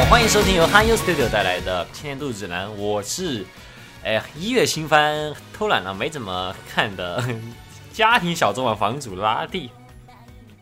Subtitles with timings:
[0.00, 3.44] 好，欢迎收听由 h a n y u Studio 带来的《青年度指南》，我是，
[4.02, 7.22] 哎呀，一月新番偷懒了没怎么看的
[7.92, 9.70] 家庭小众网房主拉蒂。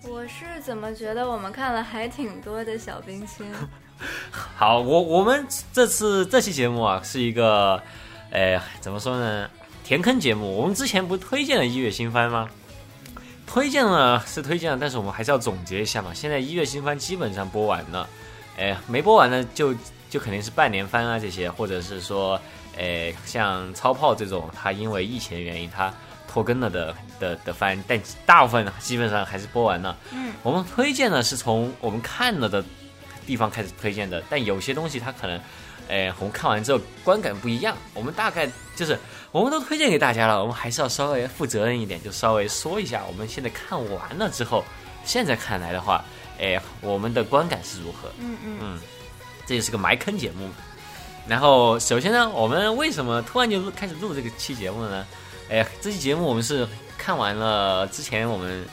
[0.02, 3.46] 我是怎么觉得我们看了还挺多的小冰清？
[4.56, 7.80] 好，我我们这次这期节目啊，是一个，
[8.32, 9.48] 哎，怎么说呢？
[9.84, 10.52] 填坑节目。
[10.52, 12.48] 我们之前不推荐了一月新番吗？
[13.46, 16.10] 推荐了是推荐了，但是我们还是要总结一下嘛。
[16.12, 18.08] 现在一月新番基本上播完了，
[18.58, 19.72] 哎，没播完的就
[20.10, 22.40] 就肯定是半年番啊这些，或者是说，
[22.76, 25.94] 哎，像超炮这种，它因为疫情的原因它
[26.26, 29.96] 拖更了的的的番，但大部分基本上还是播完了。
[30.10, 32.64] 嗯，我们推荐呢是从我们看了的
[33.24, 35.40] 地方开始推荐的，但有些东西它可能，
[35.88, 37.76] 哎，我们看完之后观感不一样。
[37.94, 38.98] 我们大概就是
[39.30, 44.64] 我们都推荐给大家了，我们还是要稍微负责任一点，就稍微说一下我们现在看完了之后，
[45.04, 46.04] 现在看来的话，
[46.38, 48.08] 哎，我们的观感是如何？
[48.18, 48.78] 嗯嗯嗯，
[49.46, 50.48] 这也是个埋坑节目。
[51.26, 55.06] 然后，首先呢，我们为什么突然就录开始录这个期节目呢？
[55.50, 56.66] 哎，这期节目我们是
[56.96, 58.66] 看完了之前我们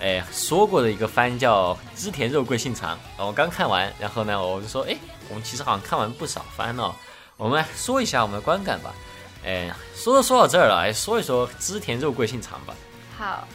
[0.00, 4.96] 哎说过的一个番叫《织田肉桂信长》，我刚看完，然后呢，我就说，哎，
[5.28, 6.94] 我们其实好像看完不少番哦，
[7.36, 8.94] 我们来说一下我们的观感吧。
[9.44, 12.74] 哎，说都说到这儿了，哎，说一说织田肉桂信长吧。
[13.16, 13.46] 好，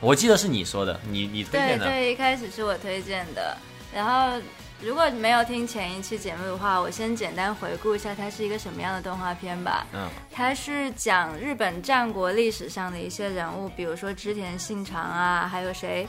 [0.00, 3.56] 我记得是你说的，你你推荐的，对对，一开始是我推荐的。
[3.94, 4.38] 然后
[4.82, 9.86] 如果没有听前一期节目的话，我先简单回顾一下它是一个什么样的动画片吧。
[9.94, 16.06] 嗯，它是讲日本战国历史上的一些人物，比如说织田信长啊，还有谁？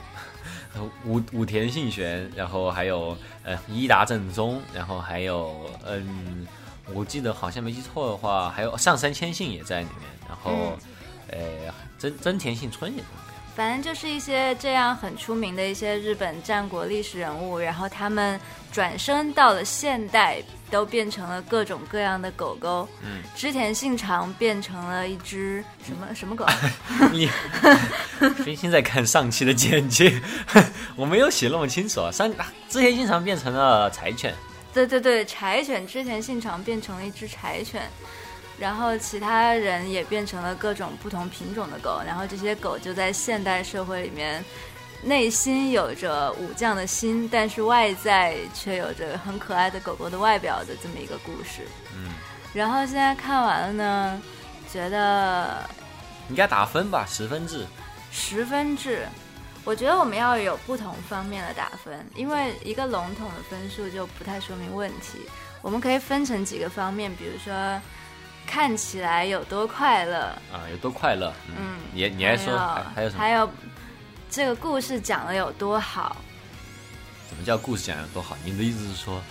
[0.75, 6.45] 呃 武武田信玄，然后还有呃伊达正宗，然后还有嗯，
[6.93, 10.77] 我记得好像没记错的话，还有上杉谦信也在里面，然后
[11.31, 13.26] 呃真真田信春也在里面。
[13.57, 18.39] 反正就是一些这样很出名的一些日本战国历史人物，然后他们
[18.71, 22.87] 转身到了现代，都变成了各种各样的狗狗。
[23.01, 26.45] 嗯，织田信长变成了一只什么什么狗？
[27.11, 27.27] 你
[28.43, 30.21] 飞星在看上期的简介，
[30.95, 32.11] 我没有写那么清楚啊。
[32.11, 32.31] 上
[32.69, 34.35] 织田信长变成了柴犬，
[34.71, 37.89] 对对对，柴犬织田信长变成了一只柴犬，
[38.59, 44.43] 然后其他人也变成了各种不同品种的狗，然后这些狗就在现代社会里面，
[45.03, 51.61] 内心有着武将的心，但是外在却有着很可爱的狗狗的外表的这么一个故事。
[51.95, 52.11] 嗯，
[52.53, 54.21] 然后现在看完了呢，
[54.71, 55.69] 觉得
[56.29, 57.65] 应该打分吧，十分制。
[58.11, 59.07] 十分制。
[59.63, 65.19] 我觉得我们要有不同方面的打分，因为一个笼统的分数就不太说明问题。
[65.61, 67.53] 我们可以分成几个方面，比如说
[68.47, 70.19] 看起来有多快乐，
[70.51, 71.31] 啊，有多快乐？
[71.49, 73.19] 嗯，你你还说还还有什么？
[73.21, 73.51] 还有
[74.31, 76.15] 这个故事讲的有多好。
[77.29, 78.37] 什么叫故事讲的有多好？
[78.45, 79.21] 你的意思是说，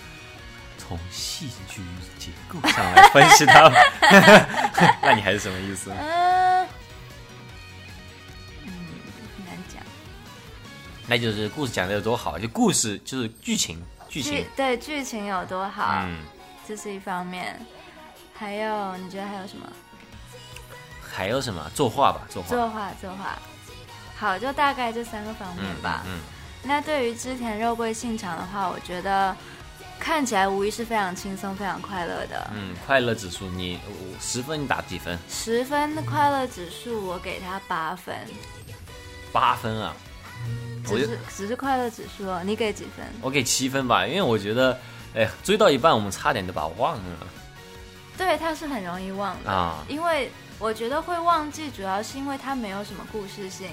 [0.77, 1.81] 从戏剧
[2.19, 3.69] 结构上来分析它？
[5.01, 5.91] 那你还是什么意思？
[5.91, 6.67] 嗯、
[9.45, 9.81] 难讲。
[11.07, 16.19] 那就是故事讲的有多好，就故事就是剧情，剧情剧，对剧情有多好，嗯，
[16.67, 17.59] 这是一方面。
[18.37, 19.67] 还有，你觉得还有什么？
[21.01, 21.69] 还有什么？
[21.73, 23.39] 作画吧，作画，作画，作画。
[24.15, 26.03] 好，就大概这三个方面嗯吧。
[26.05, 26.19] 嗯，
[26.63, 29.35] 那对于织田肉桂信长的话，我觉得
[29.99, 32.51] 看起来无疑是非常轻松、非常快乐的。
[32.53, 35.17] 嗯，快乐指数你我十分你打几分？
[35.29, 38.15] 十分的快乐指数，我给他八分，
[39.31, 39.95] 八分啊！
[40.85, 42.41] 只是只是快乐指数哦。
[42.45, 43.05] 你给几分？
[43.21, 44.79] 我给七分吧，因为我觉得，
[45.15, 47.27] 哎，追到一半我们差点都把我忘了
[48.17, 49.85] 对，他是很容易忘的，啊。
[49.87, 53.69] 因为我觉得会忘记，主要是因为他没有什么故事性。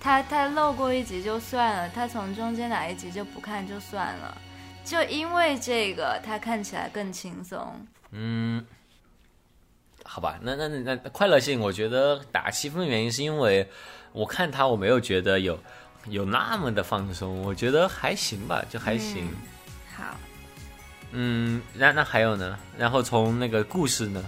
[0.00, 4.36] 他他漏过一集就算了，他从中间哪一集就不看就算了。
[4.84, 7.86] 就因为这个，他看起来更轻松。
[8.10, 8.62] 嗯，
[10.04, 13.66] 好吧，那那那那快乐性，我觉得打七分的原因是因为
[14.12, 15.58] 我看他，我没有觉得有
[16.08, 19.26] 有那么的放松，我觉得还行吧，就还行。
[19.96, 20.04] 好，
[21.16, 22.58] 嗯，那那还有呢？
[22.76, 24.22] 然后从那个故事呢，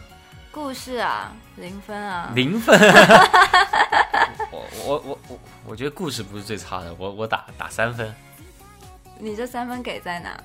[0.52, 2.30] 故事啊，零分啊。
[2.34, 2.78] 零分。
[4.52, 8.14] 我我我我我觉得故事不是最差的，我我打打三分，
[9.18, 10.40] 你这三分给在哪？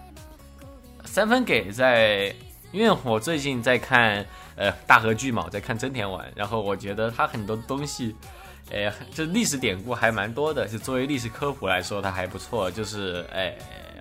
[1.05, 2.33] 三分给在，
[2.71, 8.15] 因为我最近在看呃大河剧嘛，我在看真田丸，然后我觉得他很多东西，
[8.71, 13.55] 呃，就历史典故还蛮多的，就作为历史科普来说，他还不错，就是哎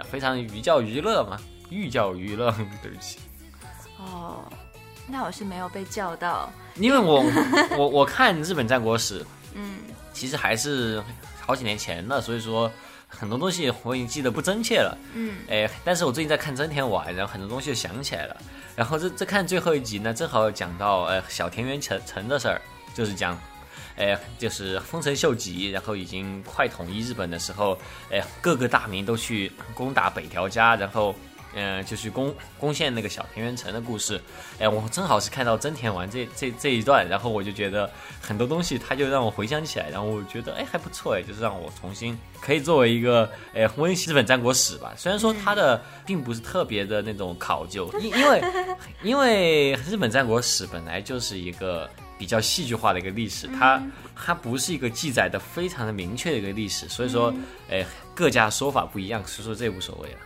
[0.04, 1.36] 非常寓教于乐嘛，
[1.70, 3.18] 寓教于乐，对不起。
[3.98, 4.44] 哦，
[5.06, 6.50] 那我是没有被叫到。
[6.76, 7.22] 因为我
[7.76, 9.24] 我我看日本战国史，
[9.54, 9.78] 嗯，
[10.12, 11.02] 其实还是
[11.40, 12.70] 好几年前了，所以说
[13.06, 14.96] 很多东西我已经记得不真切了。
[15.14, 18.36] 嗯，哎，但是我最近在看真田丸，然后很多东西就想起来了。
[18.74, 22.62] 然后这这看最后一集呢，正好讲到呃小田园城城的事儿，
[22.94, 23.36] 就是讲，
[23.96, 27.76] 哎，就是丰臣秀吉，然后已经快统一日本的时候，
[28.10, 31.14] 哎，各个大名都去攻打北条家，然后。
[31.54, 34.20] 嗯，就是攻攻陷那个小田园城的故事，
[34.58, 44.94] 哎，我正好是看到真田丸这这这一段，然后我就觉得很多东西，他就让我回想起来，然后我觉得哎还不错哎，就是让我重新可以作为一个哎温习日本战国史吧。
[44.96, 48.42] 虽然说它的并不是特别的那种考究，因 因为
[49.02, 53.82] 因为日本战国史本来就是一个比较戏剧化的一个历史，它
[54.14, 57.34] 它不是一个记载的非常的明确的一个历史，所以说
[57.68, 60.18] 哎各家说法不一样，所以说这无所谓了。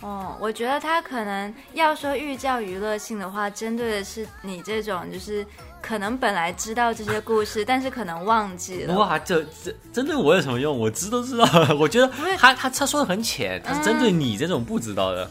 [0.00, 5.44] 哦，我觉得他可能要说寓教娱乐性的话，针对的是你这种，就是
[5.82, 8.96] 可能本来知道这些故事，但是可能忘记了。
[8.96, 10.78] 哇，这这针对我有什么用？
[10.78, 11.44] 我知都知道。
[11.78, 15.28] 我觉得他他他说的很浅，他是针对你这种不知道的。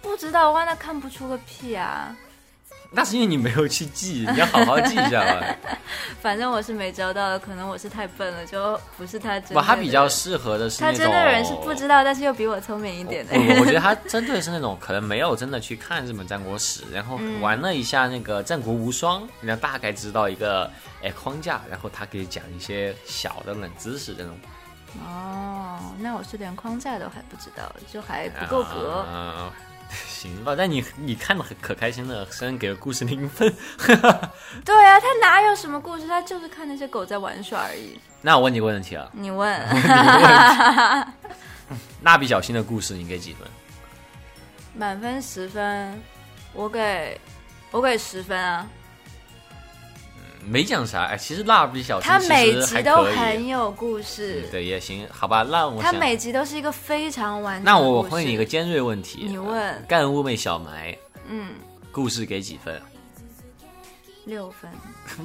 [0.00, 2.16] 不知道的话，那看不出个屁啊！
[2.92, 5.56] 那是因为你没有去记， 你要好好记一下吧。
[6.20, 9.54] 反正我是没招到的，可能我是太笨了，就不是他真。
[9.54, 13.34] 不，他比较适合的是他针对的人是不知道，但是又比我聪明一点的。
[13.60, 20.70] 我觉得他 针对是那种可能没有真的去看日本战国史，然后玩了一下那个战国无双，然后大概知道一个
[21.02, 24.32] 哎框架，然后他可以讲一些小的冷知识这种。
[25.06, 29.06] 哦，那我是连框架都还不知道，就还不够格。
[30.08, 33.52] 行吧，但你你看的很可开心了，虽然给了故事零分。
[34.64, 36.06] 对啊，他哪有什么故事？
[36.06, 37.98] 他就是看那些狗在玩耍而已。
[38.22, 39.60] 那我问你个问题啊，你问。
[42.02, 43.46] 蜡笔小新的故事你给几分？
[44.74, 46.00] 满分十分，
[46.52, 47.20] 我给
[47.70, 48.66] 我给十分啊。
[50.46, 57.64] 没讲啥哎，其实蜡笔小新他每集都很有故事，对也行，好吧，那我他每集都是一个非常完整。
[57.64, 60.96] 那我问你一个尖锐问题，你问干物妹小埋，
[61.28, 61.54] 嗯，
[61.92, 62.80] 故事给几分？
[64.24, 64.70] 六分。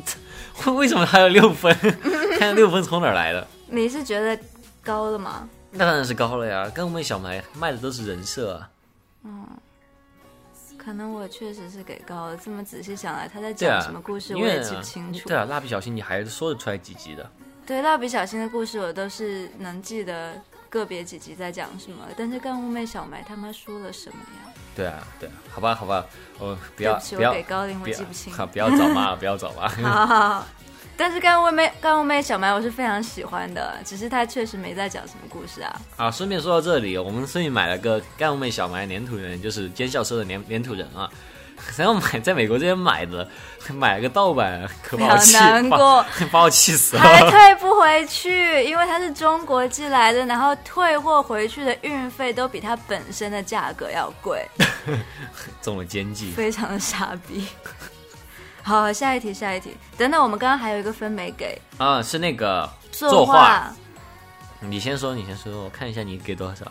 [0.75, 1.75] 为什么还有六分？
[2.39, 3.47] 看六分从哪儿来的？
[3.67, 4.37] 你是觉得
[4.83, 5.47] 高了吗？
[5.71, 8.61] 那当然是高了呀，干物妹小埋卖的都是人设。
[9.23, 9.45] 嗯。
[10.85, 12.37] 可能我确实是给高了。
[12.37, 15.27] 这么仔细想来，他在讲什么故事，我也记不清楚。
[15.27, 17.27] 对啊，蜡笔小新你还是说得出来几集的？
[17.65, 20.39] 对，蜡笔小新的故事我都是能记得
[20.69, 22.05] 个别几集在讲什么。
[22.15, 24.53] 但是干物妹小埋他妈说了什么呀？
[24.75, 26.05] 对啊，对啊，好吧，好吧，
[26.37, 28.31] 我不要不要给高龄，我记不清。
[28.31, 29.67] 好，不要找骂，不要找骂。
[29.81, 30.47] 好好好。
[30.97, 35.81] 但是干物妹干物妹小埋我是非常喜欢的，只是他确实没在讲什么故事啊。
[35.97, 41.09] 啊，顺便说到这里，我们顺便买了个干物妹小埋粘土人，就是尖笑车的粘粘土人啊。
[41.77, 43.25] 然后买在美国这边买的，
[43.73, 45.33] 买了个盗版，可把我气，
[46.29, 47.01] 把我气死了。
[47.01, 54.45] 还退不回去，因为它是中国寄来的，然后退货回去的运费都比它本身的价格要贵，
[55.61, 57.47] 中了奸计，非常的傻逼。
[58.65, 59.77] 好，下一题，下一题。
[59.95, 63.71] 等等，我们刚刚还有一个分没给啊，是那个作画。
[64.59, 66.65] 你先说，你先说，我看一下你给多少。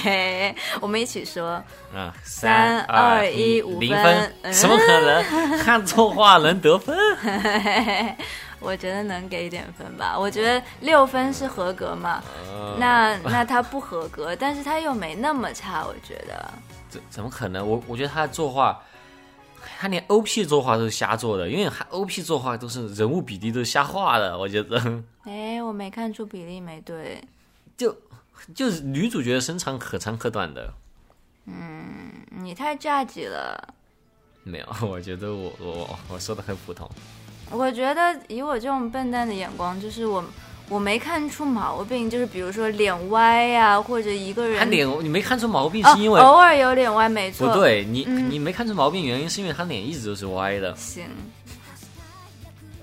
[0.82, 1.52] 我们一起说
[1.94, 5.58] 啊，三二一，五零分，怎么可能？
[5.60, 6.94] 看作画能得分？
[8.60, 10.18] 我觉得能给一点分吧。
[10.18, 12.22] 我觉得六分是合格嘛？
[12.78, 16.52] 那那他不合格，但是他又没那么差，我觉得。
[16.90, 17.66] 怎怎么可能？
[17.66, 18.78] 我我觉得他作画。
[19.84, 24.80] 他连 O P 作画都是瞎做的，因为他 O P 作画都是人物比例都是瞎画的，我觉得。
[25.24, 27.22] 哎，我没看出比例没对，
[27.76, 27.94] 就
[28.54, 30.72] 就是女主角的身长可长可短的。
[31.44, 33.74] 嗯，你太炸级了。
[34.42, 36.90] 没有， 我觉得我我我说的很普通。
[37.50, 40.24] 我觉得以我这种笨蛋的眼光，就是我。
[40.70, 47.48] 我没看出毛病，就是比如说脸歪呀，或者一个人他脸你没看出毛病是因为偶尔有脸歪，没错。
[47.48, 50.74] 不对，你你没看出毛病，原因是因为他脸一直都是歪的。
[50.74, 51.04] 行，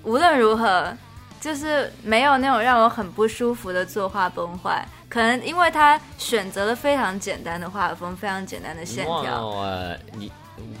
[0.04, 0.96] 无论如何，
[1.40, 4.86] 就是没有那种让我很不舒服的作画崩坏。
[5.08, 9.48] 可能因为他选择了非常简单的画风，非常简单的线条。
[9.48, 10.30] 哇，你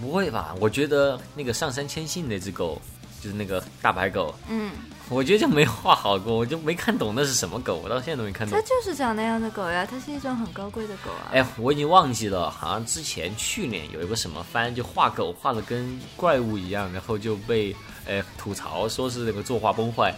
[0.00, 0.54] 不会吧？
[0.60, 2.80] 我觉得那个上山千信那只狗，
[3.20, 4.70] 就是那个大白狗，嗯。
[5.12, 8.58] 我觉得就没画好过，我就没看懂那是什么狗，我到现在都没看懂。
[8.58, 11.28] 它就是长那样的狗呀，它是一种很高贵的狗啊。
[11.32, 17.76] 哎，我已经忘记了，好像之前去年有一个什么番，就画狗画的跟怪物一样，然后就被
[18.08, 20.14] 哎吐槽说是那个作画崩坏。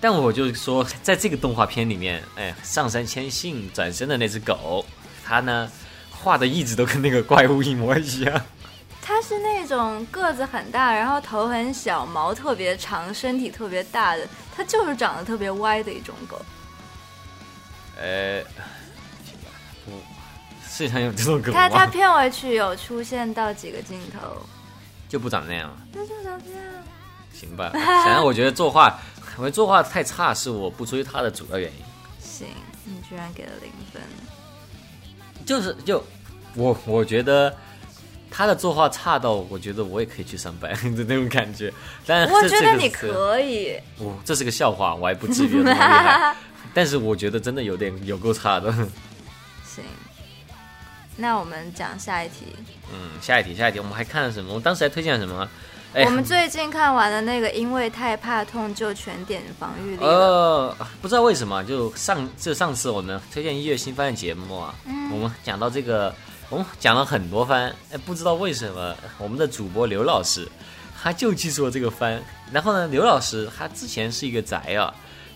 [0.00, 4.84] 但我就说，在这个动画片里面，哎，上山千信转身的那只狗，
[5.24, 5.70] 它呢
[6.10, 8.40] 画的一直都跟那个怪物一模一样。
[9.06, 16.40] 它是那种个子很大，然后头很小，毛特别长，身体特别大的，它就是长得特别歪的一种狗。
[18.00, 18.40] 呃，
[20.66, 21.86] 世界上有这种狗它它？
[21.86, 24.40] 片尾曲有出现到几个镜头，
[25.06, 26.62] 就不长那样了，那就长这样。
[27.34, 27.70] 行吧？
[27.74, 28.98] 反正我觉得作画，
[29.36, 31.78] 我觉得作画太差是我不追他的主要原因。
[32.20, 32.48] 行，
[32.84, 34.02] 你居然给了零分，
[35.44, 36.02] 就是就
[36.54, 37.54] 我我觉得
[38.36, 41.72] 他的作画差到，我觉得我也可以去上班 的那种感觉。
[42.04, 43.76] 但我觉得你，可以。
[43.98, 46.34] 哦，这是个笑话，我还不至于那么厉害。
[46.74, 48.72] 但是我觉得真的有点有够差的。
[49.64, 49.84] 行，
[51.16, 52.46] 那我们讲下一题。
[52.92, 54.52] 嗯，下一题，下一题，我们还看了什么？
[54.52, 55.48] 我当时还推荐了什么？
[55.94, 60.08] 哎我们最近看完了那个，因为太怕痛就全点防御力了。
[60.08, 66.12] 呃，不知道为什么，就上就上次我们推荐一月新番的节目啊，嗯我们讲到这个，
[66.50, 70.48] 我们讲了很多番，哎，不知道为什么我们的主播刘老师
[71.02, 72.22] 他就记住了这个番，
[72.52, 74.94] 然后呢，刘老师他之前是一个宅啊，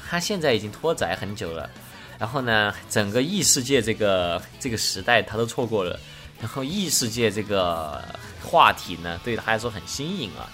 [0.09, 1.69] 他现在已经脱宅很久了，
[2.19, 5.99] 然后呢，整个异世界这个这个时代他都错过了，
[6.41, 8.03] 然后异世界这个
[8.45, 10.49] 话题呢，对他来说很新颖啊，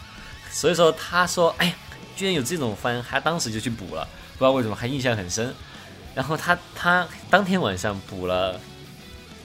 [0.50, 1.74] 所以说他说，哎呀，
[2.16, 5.54] 居然有这种番，他当时就去补了，不知道为什么还印象很深。
[6.14, 8.58] 然后他他当天晚上补了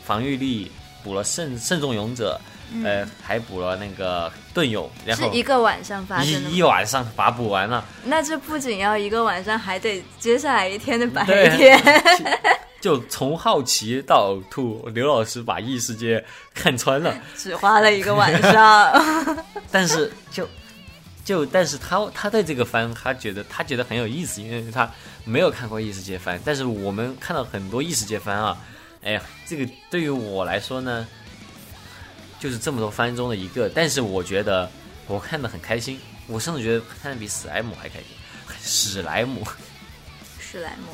[0.06, 0.72] 防御力，
[1.10, 2.40] 补了慎慎重勇者，
[2.86, 6.68] 呃，还补了那个盾勇，然后是一个晚上发生的一一吗？
[6.68, 11.82] 晚上把它补完了，那这不仅要一个晚上，还得接下来一天的白对天。
[12.80, 16.24] 就从好奇到呕吐，刘老师把异世界
[16.54, 17.12] 看穿了。
[17.36, 19.04] 只花了一个晚上。
[19.72, 20.48] 但是就
[21.26, 24.88] 就但是他他对这个番他觉得他觉得很有意思，因为他
[25.26, 28.56] 没有看过异世界番，但是我们看到很多异世界番啊，
[29.02, 31.08] 哎呀，这个对于我来说呢，
[32.40, 34.70] 就是这么多番中的一个，但是我觉得
[35.08, 38.08] 我看的很开心，我甚至觉得看的比史莱姆还开心。
[38.62, 39.48] 史莱姆，
[40.40, 40.92] 史莱姆，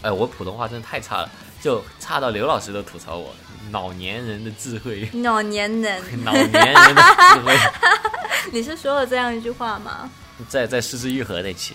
[0.00, 3.34] 哎，我普通话真的太差了，就差到刘老师都吐槽我
[3.70, 7.02] 老年人的智慧，老年人，老年人的
[7.34, 7.54] 智慧，
[8.50, 10.10] 你是说了这样一句话吗？
[10.48, 11.74] 在在失之愈合那期，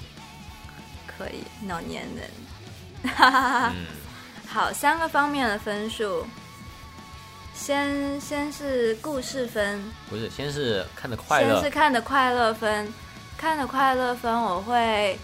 [1.06, 3.14] 可以，老年人。
[3.14, 3.74] 哈哈哈哈。
[3.76, 4.03] 嗯。
[4.54, 6.24] 好，三个方面的分数。
[7.56, 12.94] 先先是故事分，不是，先是看的快乐先是，看的快乐分，
[13.36, 15.18] 看的快乐分我会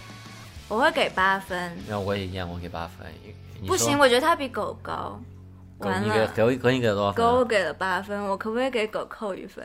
[0.68, 1.78] 我会给八分。
[1.88, 3.06] 然后我也一样，我给八分。
[3.68, 5.22] 不行，我觉得它比狗高。
[5.78, 7.30] 完狗你给了，给我给你给了多少分啊？
[7.30, 9.64] 狗我给了八分，我可不可以给狗扣一分？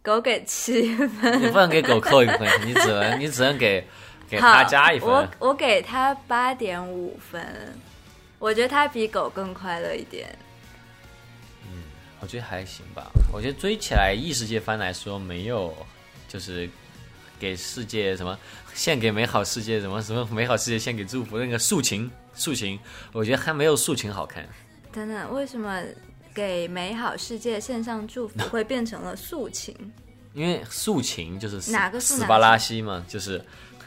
[0.00, 1.42] 狗给七分。
[1.42, 3.84] 你不能给狗扣一分， 你只能你只能给
[4.30, 5.08] 给，他加一分。
[5.08, 7.42] 我我给他八点五分，
[8.38, 10.36] 我觉得它比狗更快乐一点。
[11.64, 11.82] 嗯
[12.20, 13.10] 我觉得还行吧。
[13.32, 15.74] 我觉得追起来异世界番来说，没有
[16.28, 16.68] 就是
[17.38, 18.38] 给世界什么
[18.74, 22.78] 献给美好世界什么什么美好世界献给祝福那个竖琴竖琴，
[23.12, 24.48] 我觉得还没有竖琴好看。
[24.92, 25.82] 等等，为什么
[26.34, 29.74] 给美好世界献上祝福 会变成了竖琴？
[30.32, 33.42] 因为素琴就是哪个素哪个斯巴拉西嘛，就是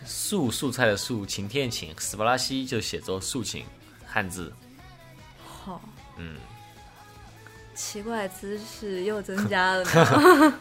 [0.06, 3.64] 素素菜的素，晴天晴，斯巴拉西就写作素琴，
[4.10, 4.52] 汉字。
[5.46, 5.80] 好，
[6.18, 6.38] 嗯，
[7.76, 10.54] 奇怪姿势又增加了呢。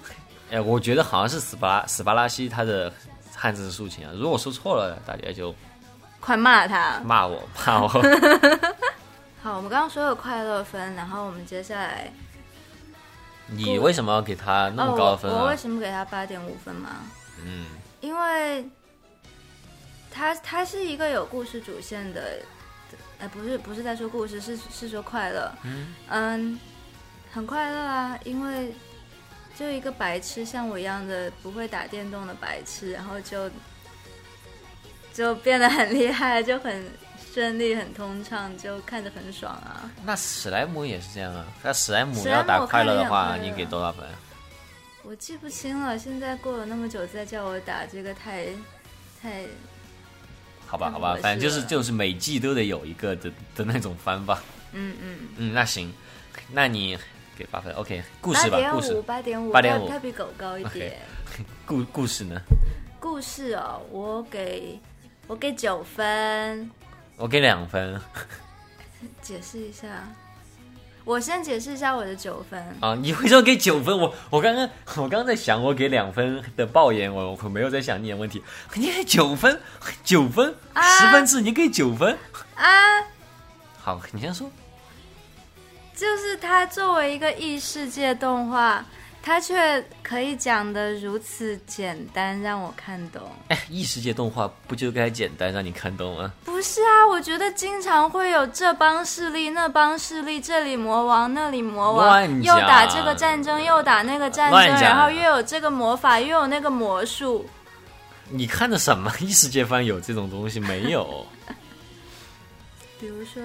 [0.52, 2.92] 哎，我觉得好像是斯巴拉斯巴拉西，他的
[3.34, 4.12] 汉字是素琴啊。
[4.14, 5.54] 如果说错了，大家就
[6.20, 7.00] 快骂他！
[7.04, 7.88] 骂我骂我。
[9.42, 12.12] 好，我们刚刚说了快乐分，然后我们接下来
[13.46, 15.40] 你为什么要给他那么高的分哦我？
[15.40, 15.56] 我为啊？
[15.56, 16.90] 什么给他八点五分吗？
[17.44, 17.66] 嗯，
[18.00, 18.68] 因为
[20.10, 22.40] 他他是一个有故事主线的，
[23.20, 25.52] 哎，不是不是在说故事，是是说快乐。
[26.10, 26.58] 嗯
[27.30, 28.72] 很快乐啊，因为
[29.54, 33.50] 就一个白痴，像我一样的不会打电动的白痴，然后就
[35.12, 36.90] 就变得很厉害，就很
[37.34, 39.90] 顺利、很通畅，就看着很爽啊。
[40.04, 41.44] 那史莱姆也是这样啊。
[41.62, 44.06] 那史莱姆要打快乐的话，你给多少分？
[45.02, 48.46] 我记不清了，现在过了那么久再叫我打这个太
[49.22, 49.44] 太
[50.68, 54.42] 好吧，好吧，反正就是就是每季都得有一个的的那种番吧。
[54.72, 55.18] 嗯嗯。
[55.38, 55.90] 嗯，那行，
[56.52, 56.96] 那你
[57.36, 60.94] 给八分，OK，故事吧，故事，八点五，八点五它比狗高一点。
[61.64, 62.38] 故故事呢？
[63.00, 64.78] 故事哦，我给
[65.26, 66.70] 我给九分。
[67.16, 68.00] 我给两分
[69.22, 70.06] 解释一下，
[71.08, 72.62] 我先解释一下我的九分。
[72.80, 72.94] 啊！
[72.94, 73.98] 你为什么给九分？
[73.98, 78.42] 我我刚刚我刚刚在想，我给两分的爆言，我我没有在想你的问题。
[78.74, 79.58] 你给九分，
[80.04, 82.14] 九分，啊十分制，你给九分？
[82.56, 82.68] 啊，
[83.80, 84.50] 好，你先说。
[85.96, 88.84] 就是它作为一个异世界动画，
[89.28, 93.20] 他却可以讲的如此简单，让我看懂。
[93.48, 96.32] 哎，异世界动画不就该简单让你看懂吗？
[96.46, 107.44] 不是啊，我觉得经常会有这帮势力、那帮势力，这里魔王，那里魔王，又打这个战争，又打那个战争，然后又有这个魔法，又有那个魔术。
[108.30, 111.26] 你看的什么异世界番有这种东西没有？
[112.98, 113.42] 比如说，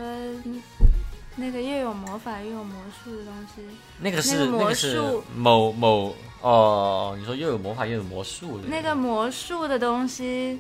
[1.36, 3.62] 那个又有魔法又有魔术的东西，
[4.00, 10.60] 那个是那个是术某某哦，你说又有魔法又有魔术的那个魔术的东西，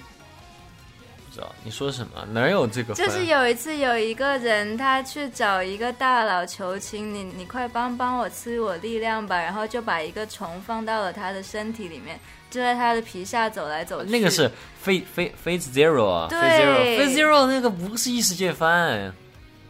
[1.29, 2.25] 不知道你说什么？
[2.31, 2.93] 哪有这个？
[2.95, 14.09] 就是有一次有一个人他去找一个大佬求情，你你快帮帮我赐予我力量吧，然后就把一个虫放到了他的身体里面，就在他的皮下走来走去。
[14.09, 14.49] 那个是
[14.83, 19.13] Fate Fate Fate Zero 啊对，Fate Zero Fate Zero 那个不是异世界番，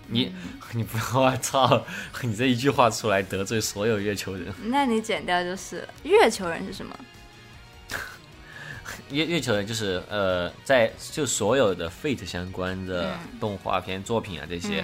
[0.08, 1.84] 你嗯 你不要 我操，
[2.22, 4.54] 你这一句话出来得罪所有月球人。
[4.64, 5.88] 那你剪掉就是。
[6.04, 6.96] 月球人是什么？
[9.10, 14.84] 月月球人就是呃，在就所有的 Fate 相关的嗯动画片作品啊，这些、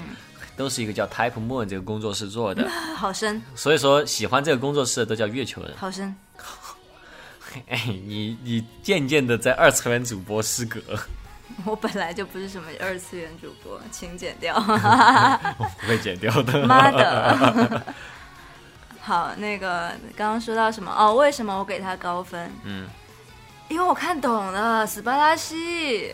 [0.56, 5.74] 都是一个叫 Type Moon 这个工作室做的，好深，所以说喜欢这个工作室的都叫月球人。
[5.78, 6.16] 好深。
[7.68, 10.80] 哎，你你渐渐的在二次元主播失格，
[11.66, 14.56] 我本来就不是什么二次元主播，请剪掉。
[15.58, 16.64] 我不会剪掉的。
[16.68, 17.82] 妈的！
[19.02, 20.94] 好，那个刚刚说到什么？
[20.96, 22.52] 哦，为什么我给他高分？
[22.64, 22.88] 嗯，
[23.68, 26.14] 因为我看懂了斯巴拉西，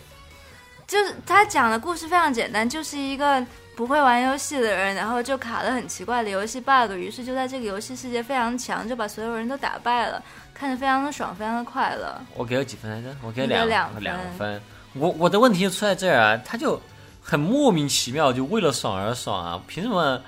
[0.87, 10.23] 就是他讲的故事非常简单，就是一个不会玩游戏的人，然后就卡了很奇怪的游戏 bug，于是就在这个游戏世界非常强，就把所有人都打败了，
[10.53, 12.17] 看着非常的爽，非常的快乐。
[12.35, 13.13] 我给了几分来着？
[13.21, 14.61] 我给了两两分两分。
[14.97, 16.81] 我我的问题就出在这儿啊，他就
[17.21, 19.59] 很莫名其妙，就为了爽而爽啊！
[19.67, 20.19] 凭什么？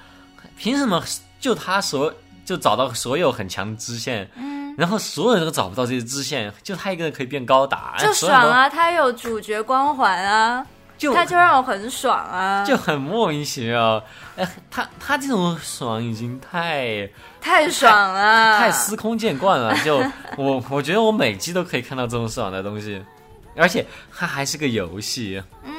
[0.58, 1.04] 凭什么
[1.40, 2.12] 就他所
[2.44, 8.12] 就找到所有很强的支线，嗯，然后所有人都找不到这些支线，就他一个人可以变高达，就！
[8.14, 8.70] 爽啊！
[8.70, 10.66] 他有主角光环啊，
[10.98, 14.02] 就他就让我很爽啊，就很莫名其妙。
[14.36, 17.08] 哎，他他这种爽已经太
[17.40, 19.76] 太爽了，太司空见惯了。
[19.84, 20.04] 就
[20.38, 23.04] 我我觉得我每季都可以看到这种爽的东西，
[23.58, 25.74] 而且它还是个游戏，嗯，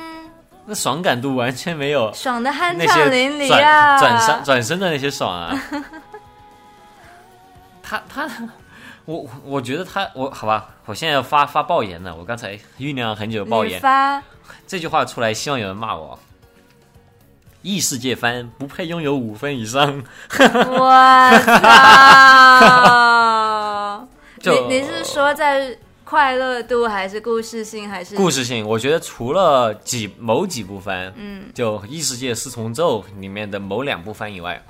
[0.67, 3.99] 那爽感度完全没有爽的酣畅淋漓啊！
[3.99, 5.59] 转身转身的那些爽啊。
[7.83, 8.29] 他他，
[9.07, 12.14] 我我觉得他我好吧，我现在要发发爆言了。
[12.14, 14.23] 我刚才酝酿了很久爆言，发
[14.67, 16.19] 这句话出来，希望有人骂我。
[17.62, 20.03] 异世界番不配拥有五分以上，
[20.38, 20.93] 我
[22.69, 24.09] 操！
[24.41, 25.77] 就你你是说在
[26.09, 28.66] 快乐度还是故事性还是故事性？
[28.66, 34.64] 我觉得除了几某几部番，嗯，就异世界四重奏里面的某两部番以外，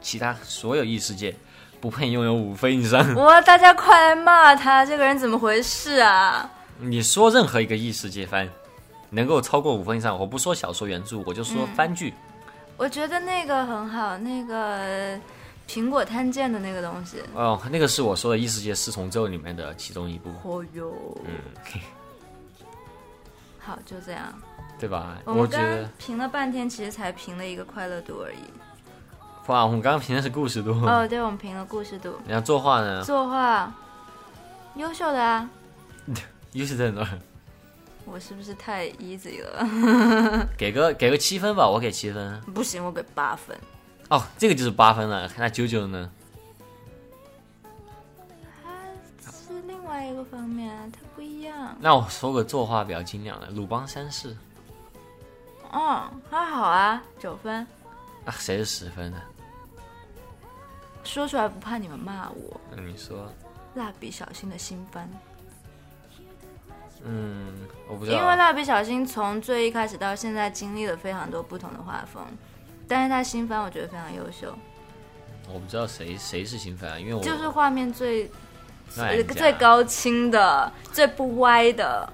[0.00, 1.34] 其他所有异世界
[1.80, 3.12] 不配拥有五分以上。
[3.18, 3.40] 哇！
[3.40, 6.48] 大家快来骂他，这个人怎么回事啊？
[6.78, 8.48] 你说任何一个异世界番
[9.10, 12.14] 能够超过五分以上，我不说小说原著，我就说嗯番剧。
[12.76, 15.18] 我觉得那个很好，那个
[15.68, 20.92] 苹果探剑的那个东西，哦，那个是我说的异世界四重奏里面的其中一部，哦哟，
[21.26, 21.34] 嗯，
[23.60, 24.32] 好，就这样。
[24.80, 25.18] 对吧？
[25.24, 28.38] 我们刚我觉得，评了半天，其实才评了一个快乐度而已。
[29.48, 33.72] 哇，我们刚刚评的是故事度，哦，对，我们评了故事度，然后作画呢，作画
[34.76, 35.50] 优秀的啊。
[36.52, 37.18] 优秀在哪儿？
[38.04, 40.48] 我是不是太 easy 了？
[40.56, 42.40] 给个给个七分吧，我给七分。
[42.54, 43.54] 不行，我给八分。
[44.08, 45.30] 哦，这个就是八分了。
[45.36, 46.10] 那九九呢？
[49.22, 51.76] 它是另外一个方面啊，它不一样。
[51.80, 54.34] 那我说个作画比较精良的，《鲁邦三世》
[55.70, 57.66] 哦，还好啊，九分。
[58.24, 59.20] 啊，谁是十分呢？
[61.04, 62.60] 说出来不怕你们骂我。
[62.74, 63.30] 那你说，
[63.74, 65.08] 蜡笔小新的新番，
[67.04, 67.52] 嗯，
[67.88, 68.16] 我不知道。
[68.16, 72.22] 因为蜡笔小新从最一开始到现在经历了非常多不同的画风，
[72.88, 74.52] 但是他新番我觉得非常优秀，
[75.52, 78.30] 我不知道谁谁是新番啊，因为我就是画面最
[78.96, 82.10] 那人家最高清的、最不歪的。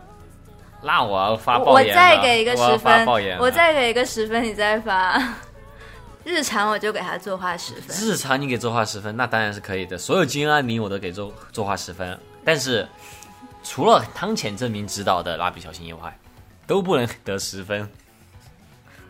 [0.82, 3.06] 那我要发我再给一个十分
[3.38, 5.22] 我再给一个十分，你再发。
[6.24, 9.96] 日常我就给他作画十分，日常你给作画十分，那当然是可以的。
[9.98, 12.88] 所有金安妮我都给作作画十分，但是
[13.62, 16.18] 除了汤浅证明指导的蜡笔小新以外，
[16.66, 17.86] 都不能得十分。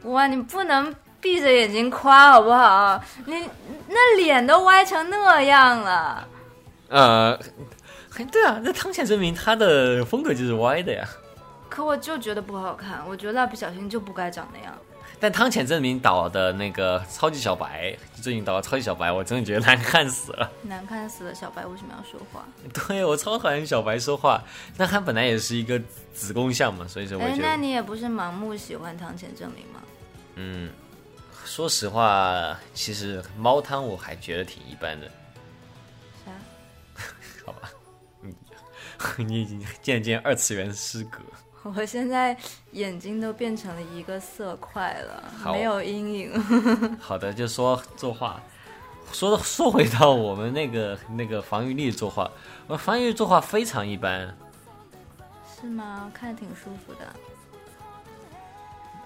[0.02, 0.92] 哇，你不能
[1.24, 3.02] 闭着眼睛夸好不好？
[3.24, 3.48] 你
[3.88, 6.28] 那脸都歪成那样了。
[6.88, 7.40] 呃，
[8.30, 11.08] 对啊，那汤浅证明他的风格就是歪的呀。
[11.70, 14.76] 可我就觉得不好看，我觉得蜡笔小新就不该长那样。
[15.18, 20.50] 但汤浅证明导的那个超级小白，最近导的超级小白，我真的觉得难看死了。
[20.64, 22.44] 难看死了，小白为什么要说话？
[22.86, 24.42] 对我超讨厌小白说话，
[24.76, 25.80] 那他本来也是一个
[26.12, 29.80] 子宫像嘛，所以说我哎，那，你也不是盲目喜欢汤浅证明吗？
[30.36, 30.68] 嗯，
[31.44, 35.06] 说实话，其实猫汤我还觉得挺一般的，
[36.24, 36.32] 啥？
[37.46, 37.70] 好吧？
[39.16, 41.18] 你 你已经渐渐二次元失格。
[41.74, 42.36] 我现在
[42.72, 46.96] 眼睛都变成了一个色块了，没有阴影。
[46.98, 48.38] 好的，就说作画，
[49.12, 52.30] 说说回到我们那个那个防御力作画，
[52.66, 54.36] 我防御力作画非常一般
[55.60, 56.10] 是吗？
[56.12, 57.06] 看着挺舒服的。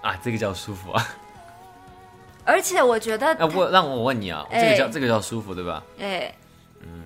[0.01, 1.07] 啊，这个叫舒服啊。
[2.45, 5.83] 而且我觉得，哎、我让我问你啊，哎这个叫这个叫舒服对吧？
[5.99, 6.33] 哎，
[6.81, 7.03] 嗯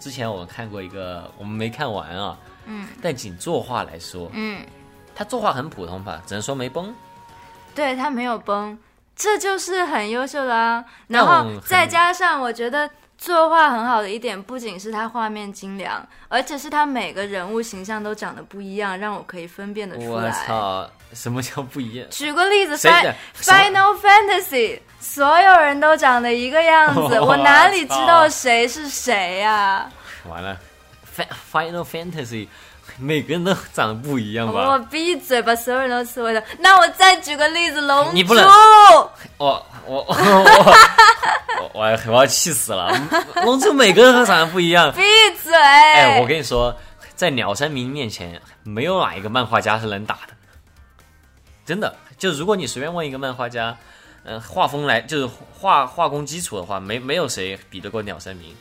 [0.00, 4.64] 之前我们看过一个，我们没看完啊，嗯但仅作画来说，嗯，
[5.14, 6.94] 他作画很普通吧，只能说没崩。
[7.74, 8.78] 对他没有崩，
[9.16, 10.84] 这就是很优秀的啊。
[11.08, 20.30] 然后再加上，我觉得作画很好的一点，不仅是他画面精良，而且是他每个人物形象都长得不一样，让我可以分辨得出我来。
[20.30, 22.06] 操，什么叫不一样？
[22.10, 29.88] 举个例子 Final Fantasy，所有人都长得一个样子，我 我哪里知道谁是谁呀、
[30.28, 30.56] 完了
[31.16, 32.48] ，Fi-，Final Fantasy，
[32.98, 34.78] 每个人都长得不一样吧我？
[34.90, 36.42] 闭嘴，吧所有人都刺猬的。
[36.58, 38.12] 那我再举个例子，龙珠。
[38.12, 40.14] 你不能我我我我
[41.60, 42.92] 我我要我要气死了！
[43.44, 44.92] 龙珠每个人都长得不一样。
[44.92, 45.02] 闭
[45.42, 45.54] 嘴！
[45.54, 46.74] 哎，我跟你说，
[47.14, 50.33] 在鸟山明面前，没有哪一个漫画家是能打的。
[51.64, 53.76] 真的，就如果你随便问一个漫画家，
[54.24, 58.54] 嗯、画风来就是画画工基础的话，没没有谁比得过鸟山明。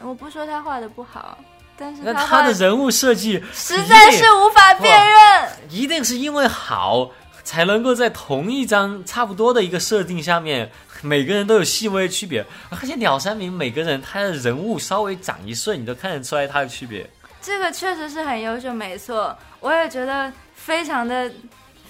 [0.00, 1.38] 我不说他画的不好，
[1.76, 5.50] 但是那他他的人物设计实在是无法辨认。
[5.70, 7.10] 一定是因为好，
[7.44, 10.70] 才能够在同一张差不多的一个设定下面，
[11.02, 12.44] 每个人都有细微的区别。
[12.70, 17.08] 而且鸟山明每个人他的人物稍微长一岁，你都看得出来他的区别。
[17.40, 20.32] 这个确实是很优秀，没错，我也觉得
[20.64, 21.30] 非常的、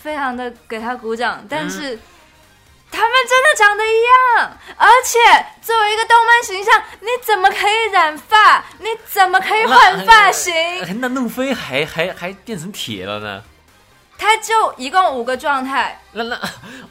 [0.00, 1.44] 非常的给他鼓掌。
[1.48, 1.98] 但是、
[2.90, 5.18] 他们真的长得一样，而且
[5.62, 8.64] 作为一个动漫形象，你怎么可以染发？
[8.80, 10.54] 你怎么可以换发型？
[10.54, 13.42] 哎那路飞还还还变成铁了呢？
[14.18, 16.38] 他就一共五个状态，那那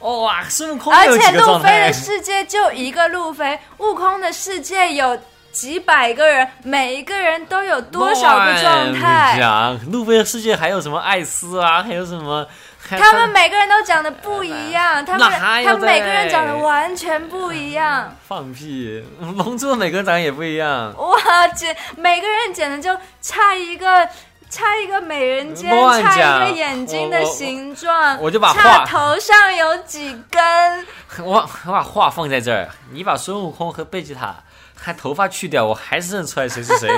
[0.06, 1.92] 哇，孙悟空而且路飞的？
[1.92, 5.18] 世界就一个路飞，悟空的世界有
[5.52, 9.36] 几百个人，每一个人都有多少个状态？
[9.38, 11.82] 讲路飞的世界还有什么艾斯啊？
[11.82, 12.46] 还有什么？
[12.88, 18.16] 他们每个人都长得不一样，他们他们每个人嘞长得完全不一样。
[18.26, 19.04] 放屁！
[19.20, 20.92] 龙珠的每个人长得也不一样。
[20.96, 24.08] 哇，简每个人简直就差一个。
[24.52, 30.86] 差一个美人尖，乱差一个眼睛的形状，我就把差头上有几根，
[31.24, 34.36] 我我把话放在这儿，你把孙悟空和贝吉塔
[34.78, 36.90] 还头发去掉，我还是认出来谁是谁。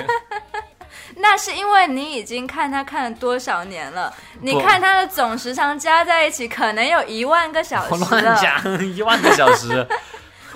[1.18, 4.12] 那是因为你已经看他看了多少年了？
[4.40, 8.20] 你看他的总时长加在一起，可能有一万个小我时了。
[8.34, 9.86] 乱讲，一万个小时。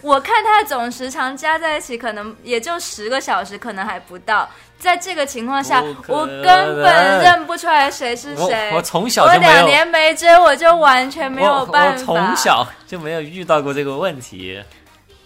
[0.01, 4.49] 我看他的总时长加在一起，可能也就十个小时，可能还不到。
[4.79, 8.71] 在这个情况下我根本认不出来谁是谁。
[8.73, 12.13] 我从小我两年没追，我就完全没有办法。
[12.13, 14.63] 我从小就没有遇到过这个问题。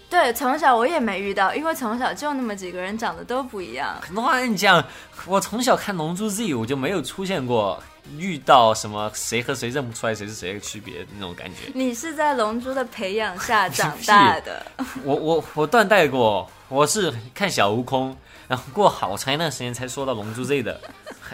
[0.09, 3.97] 对，从小我也没遇到，因为从小就那么几个人长得都不一样。
[4.11, 4.85] 乱讲！
[5.27, 7.83] 我从小看《龙珠 Z》，我就没有出现过
[8.19, 11.73] 遇到什么谁和谁认不出来谁是谁的区别那种感觉。
[11.73, 14.67] 你是在龙珠的培养下长大的，
[15.03, 18.15] 我我我断代过，我是看小悟空，
[18.49, 20.81] 然后过好长一段时间才说到龙珠 Z 的。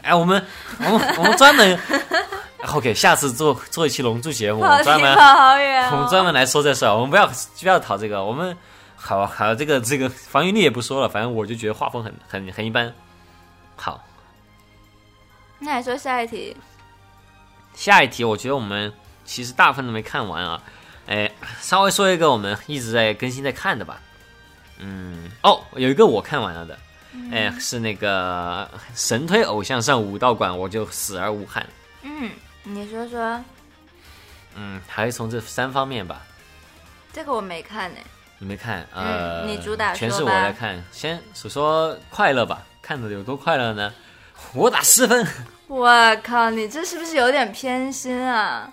[0.02, 0.44] 哎，我们
[0.78, 1.78] 我们我们专门
[2.68, 5.14] ，OK，下次做做一期龙珠节目，我跑们专门。
[5.90, 8.56] 我们专门来说这事儿，我们不要不要讨这个，我们
[8.94, 12.92] 好好这个这个防御力也不说了，反正我就觉得画风很很很一般。
[13.74, 14.04] 好，
[15.58, 16.56] 那你说下一题，
[17.74, 18.92] 下一题，我觉得我们
[19.24, 20.62] 其实大部分都没看完啊。
[21.06, 24.00] 哎，稍微说一个我们一直在更新在看的吧。
[24.78, 26.78] 嗯，哦，有一个我看完了的，
[27.32, 31.66] 哎，是那个神推偶像上武道馆，我就死而无憾。
[32.02, 32.30] 嗯，
[32.62, 33.44] 你说说，
[34.54, 36.22] 嗯，还是从这三方面吧。
[37.12, 37.98] 这个我没看呢。
[38.38, 38.86] 你没看？
[38.94, 40.82] 呃，嗯你主打全是我来看。
[40.92, 43.92] 先说说快乐吧，看的有多快乐呢？
[44.54, 45.26] 我打十分。
[45.66, 48.72] 我靠，你这是不是有点偏心啊？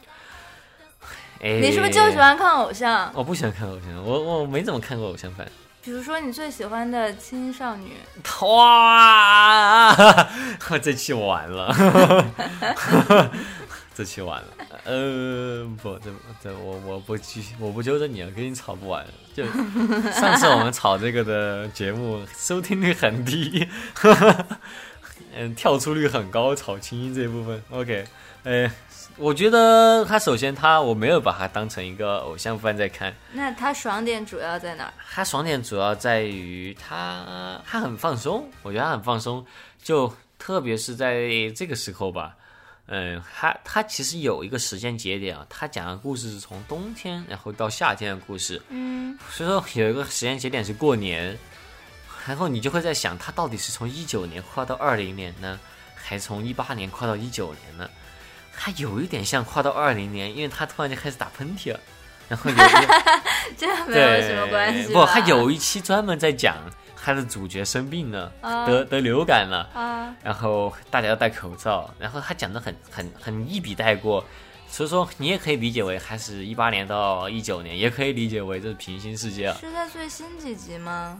[1.41, 2.17] 哎，你是不是就喜？
[2.17, 3.11] 欢看偶像？
[3.13, 5.45] 我不喜欢看偶像，我我没怎么看过偶像番。
[5.85, 7.91] 比如说你最喜欢的青少女，
[8.41, 9.95] 哇！
[10.81, 11.71] 这期完了，
[13.93, 14.47] 这期完了。
[14.83, 16.09] 呃，不，这
[16.43, 19.05] 这我我不继续，我不纠正你了，跟你吵不完。
[19.35, 19.45] 就
[20.11, 23.67] 上次我们吵这个的节目，收听率很低，
[25.35, 27.61] 嗯，跳出率很高，吵清音这一部分。
[27.69, 28.05] OK，
[28.43, 28.71] 呃，
[29.17, 34.93] 我觉得他首先他我没有把他当成一个偶像番在看，那他爽点主要在哪儿？
[35.09, 39.45] 他爽点主要在于他他很放松，我觉得他很放松，
[39.81, 42.35] 就特别是在这个时候吧，
[42.87, 51.37] 嗯，他他其实有一个时间节点啊，他讲的故事是从冬天然后到夏天的故事，嗯，所以说有一个时间节点是过年，
[52.27, 55.57] 然后你就会在想，他到底是从一九年跨到二零年呢，
[55.95, 57.89] 还是从一八年跨到一九年呢？
[58.57, 61.79] 他有一点像跨到二零年，因为他突然就开始打喷嚏了，
[62.29, 62.63] 然后有有
[63.57, 64.91] 这没有什么关系。
[64.91, 66.57] 不，他有一期专门在讲
[66.95, 74.25] 他的主角生病了，啊得得流感了，啊，然后大家要戴口罩，然后他讲的很很很一笔带过，
[74.67, 81.19] 所以说你也可以理解为还是一八年到一九年，也可以理解为这是平行世界啊，是在最新几集吗？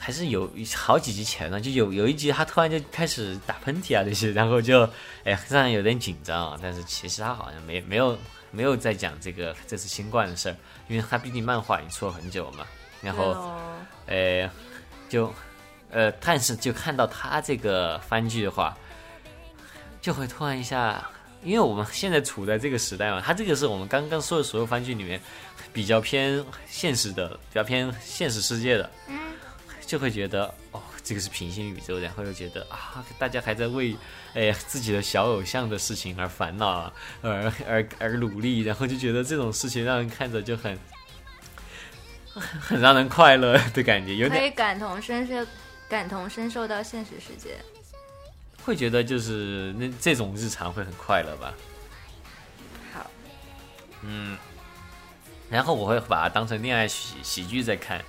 [0.00, 4.82] 还是有好几集前呢，就有有一集他突然就开始打喷嚏啊这些，然后就
[5.24, 8.18] 哎呀让人有点紧张啊，但是其实他好像没没有
[8.50, 10.56] 没有在讲这个这次新冠的事儿，
[10.88, 12.66] 因为他毕竟漫画已经出了很久嘛，
[13.02, 13.34] 然后。
[13.34, 13.56] 对哦
[14.06, 14.50] 呃，
[15.08, 15.32] 就
[15.90, 18.76] 呃，但是就看到他这个番剧的话，
[20.00, 21.08] 就会突然一下，
[21.44, 25.20] 因为我们现在处在这个时代嘛，他这个是我们刚刚说的所有番剧里面
[25.72, 29.16] 比较偏现实的，比较偏现实世界的，嗯，
[29.90, 33.96] 就会觉得哦，这个是平行宇宙，然后又觉得啊，大家还在为
[34.34, 40.78] 哎自己的小偶像的事情而烦恼啊，而而而努力，然后就觉得这种事情让人看着就很。
[42.60, 45.50] 很让人快乐的感觉，有点可以感同身受，
[45.88, 47.56] 感同身受到现实世界。
[48.62, 51.52] 会觉得就是那这种日常会很快乐吧。
[52.94, 53.10] 好，
[54.04, 54.38] 嗯，
[55.50, 58.00] 然后我会把它当成恋爱喜喜剧在看，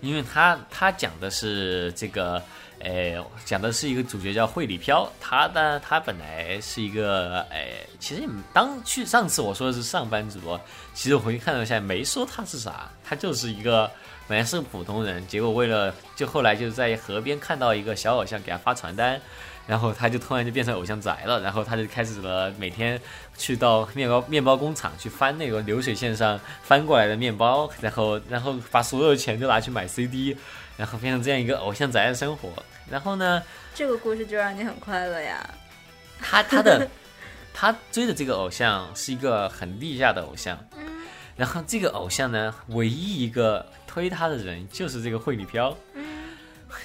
[0.00, 2.42] 因为他他讲的是这个，
[2.80, 10.58] 诶，讲的是一个主角叫惠里飘，他呢他本来是一个，诶，其实当去上次我说的是上班族，
[10.94, 13.90] 其实我回去看了一下，没说他是啥，他就是一个
[14.28, 19.20] 本来是个普通人，结果为了就后来就是在河边看到一个小偶像给他发传单。
[19.66, 23.00] 然后他就突然就变成偶像宅了，然后他就开始了每天
[23.36, 30.36] 去到面包面包工厂去翻那个流水线上翻过来的面包，然后然后把所有的钱都拿去买 CD，
[30.76, 32.48] 然后变成这样一个偶像宅的生活。
[32.88, 33.42] 然后呢，
[33.74, 35.44] 这个故事就让你很快乐呀。
[36.22, 36.88] 他他的
[37.52, 40.86] 他追的这个偶像是一个很地下的偶像，嗯
[41.34, 45.74] 然后这个偶像呢，唯一一个推他的人就是这个惠里飘。
[45.94, 46.04] 嗯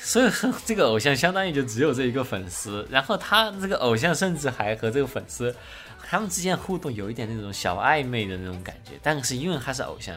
[0.01, 5.53] 所以说，这个偶像相当于就只有这一个粉丝，然后他这个偶像甚至还和这个粉丝，
[6.07, 8.93] 他们之间互动有一点那种小暧昧的那种感觉。
[9.03, 10.15] 但是因为他是偶像，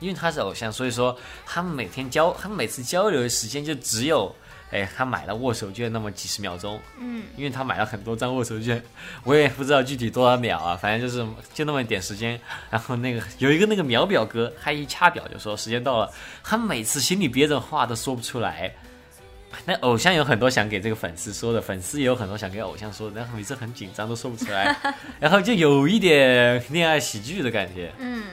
[0.00, 4.34] 因为他是偶像，所以说他们每天交，他们每次交流的时间就只有，
[4.72, 8.82] 哎，他买了握手券那么几十秒钟，嗯，因为他买了很多张握手券，
[9.22, 12.40] 我也不知道具体多少秒啊，反正就是就那么一点时间。
[12.70, 16.10] 然后那个有一个那个秒表哥，他一掐表就说时间到了，
[16.42, 18.72] 他每次心里憋着话都说不出来。
[19.66, 24.74] 那偶像有很多想给这个粉丝说的，粉丝也有很多想给偶像说的，然后每次很紧张都说不出来，
[25.20, 27.92] 然后就有一点恋爱喜剧的感觉。
[27.98, 28.24] 嗯，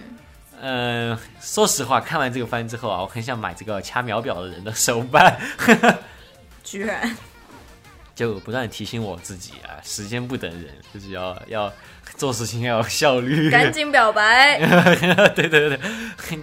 [0.61, 5.37] 嗯、说实话，看完这个番之后啊，我很想买这个掐秒表的人的手办。
[6.69, 7.17] 居然
[8.13, 11.73] 就不断提醒我自己啊，时间不等人，就是要要
[12.15, 13.49] 做事情要有效率。
[13.49, 14.59] 赶紧表白。
[15.33, 15.79] 对对对，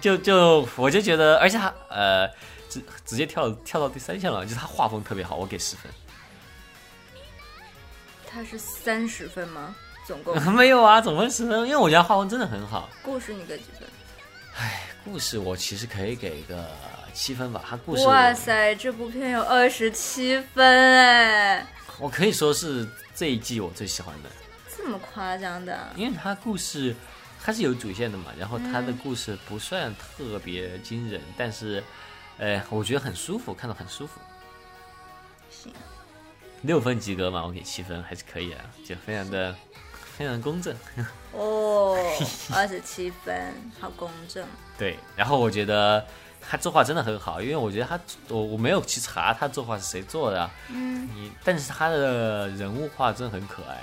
[0.01, 2.27] 就就我就觉得，而且他呃
[2.69, 5.93] 直直接跳跳到第三项了，就是他画风特别好，我给十分。
[8.29, 9.77] 他是三十分吗？
[10.07, 12.89] 总共 没有啊，总分十分，因为我觉得画风真的很好。
[13.03, 13.87] 故事你给几分？
[14.59, 16.69] 哎故事我其实可以给个
[17.17, 21.67] 七分吧，他故事哇塞，这部片有二十七分哎，
[21.99, 24.29] 我可以说是这一季我最喜欢的。
[24.77, 25.89] 这么夸张的？
[25.97, 26.95] 因为它故事
[27.43, 31.83] 它是有主线的嘛，然后它的故事不算特别惊人，但是，
[32.37, 34.21] 呃，我觉得很舒服，看到很舒服。
[35.49, 35.73] 行，
[36.63, 39.57] 六分及格嘛，我给七分还是可以啊，就非常的
[40.19, 40.77] 非常公正。
[41.33, 41.97] 哦，
[42.53, 44.47] 二十七分，好公正。
[44.79, 46.07] 对，然后我觉得
[46.49, 53.83] 他作画真的很好，因为我觉得他我我没有去查他作画是谁做的啊，嗯，你但是他的人物画真的很可爱。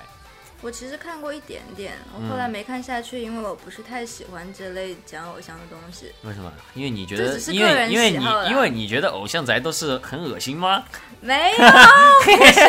[0.64, 6.12] 我其实看过一点点，我嗯后来没看下去，因为我不是太喜欢这类讲偶像的东西。
[6.22, 6.52] 为什么？
[6.74, 10.86] 因为你觉得，因只是个人为因为你因为你觉得偶像宅都是很恶心吗？
[11.20, 12.62] 没有，不是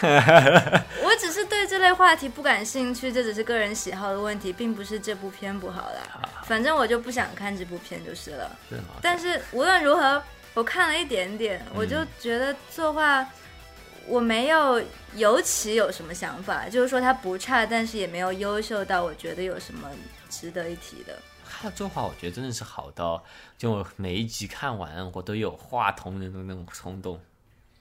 [0.00, 6.00] 的，我只是对这类类话题不感兴趣，这只是个人喜好的问题，并不是这部片不好啦。
[6.44, 8.50] 反正我就不想看这部片就是了。
[9.02, 10.22] 但是无论如何，
[10.54, 13.26] 我看了一点点，嗯我就觉得作画
[14.06, 14.82] 我没有
[15.16, 19.88] 尤其有什么想法，就是说他不差，但是也没有优秀到我觉得有什么
[20.28, 21.18] 值得一提的。
[21.48, 23.22] 他的作画我觉得真的是好到，
[23.56, 27.20] 就我每一集看完，我都有画同人的那种冲动。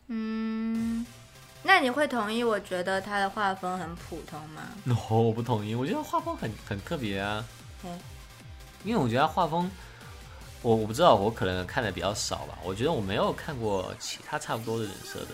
[0.08, 1.06] 嗯，
[1.64, 2.44] 那你会同意？
[2.44, 7.44] 我觉得他的画风很普通吗？no， 我不同意，我觉得画风很很特别啊。
[7.84, 8.00] 嗯
[8.86, 9.72] 因为我觉得他画风，
[10.62, 12.60] 我我不知道，我可能看的比较少吧。
[12.66, 15.30] 我觉得我没有看过其他差不多的人设的。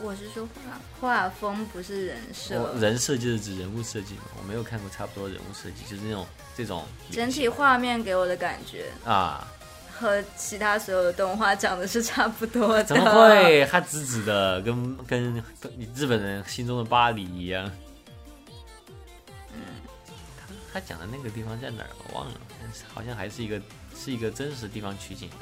[0.00, 6.26] 我是说画画风不是人设我，人设就是指人物设计嘛，我没有看过差不多人物设计，就是那种
[6.56, 9.46] 这种整体画面给我的感觉啊，
[9.92, 12.84] 和其他所有的动画长得是差不多的。
[12.84, 13.12] 怎么？
[13.12, 13.64] 会？
[13.70, 17.70] 他直直的，跟跟跟日本人心中的巴黎一样。
[20.36, 21.90] 他他讲的那个地方在哪儿？
[22.08, 23.60] 我忘了，但是好像还是一个
[23.94, 25.36] 是一个真实地方取景的。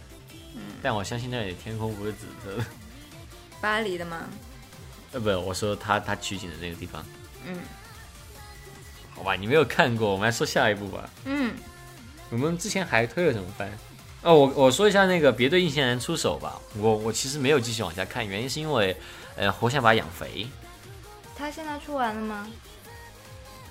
[0.82, 2.64] 但我相信那里天空不是紫色的。
[3.60, 4.28] 巴黎的吗？
[5.12, 7.04] 呃，不，我说他他取景的那个地方。
[7.46, 7.58] 嗯
[9.14, 11.10] 好吧，你没有看过，我们来说下一部吧。
[11.24, 11.54] 嗯，
[12.30, 13.70] 我们之前还推了什么番？
[14.22, 16.58] 哦，我我说一下那个别对印象人出手吧。
[16.78, 18.96] 我我其实没有继续往下看，原因是因为，
[19.36, 20.46] 呃，活想把它养肥。
[21.36, 22.48] 他现在出完了吗？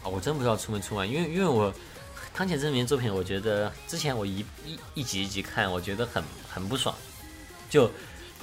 [0.04, 1.74] 啊，我真不知道出没出完，因为因为我
[2.34, 6.94] 汤浅证明作品，我觉得之前我一一一集一集看，我觉得很很不爽。
[7.70, 7.90] 就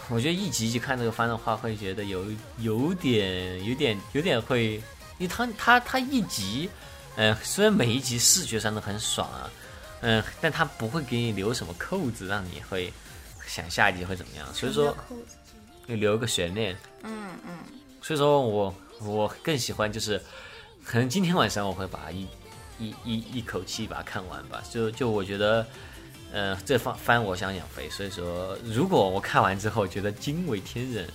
[0.08, 2.24] 我觉得一集一集看这个番的话，会觉得有
[2.58, 4.74] 有点有点有点会，
[5.18, 6.70] 因为他他他一集，
[7.16, 9.50] 嗯、虽然每一集视觉上都很爽啊，
[10.02, 12.92] 嗯、但他不会给你留什么扣子，让你会
[13.46, 14.46] 想下一集会怎么样。
[14.54, 14.96] 所以说，
[15.86, 16.76] 留一个悬念。
[17.02, 17.58] 嗯嗯，
[18.00, 20.22] 所以说我我更喜欢就是，
[20.84, 22.28] 可能今天晚上我会把一
[22.78, 24.62] 一一一口气把它看完吧。
[24.70, 25.66] 就就我觉得，
[26.32, 31.06] 呃，这番番我想养肥，所以说如果我看完之后觉得惊为天人，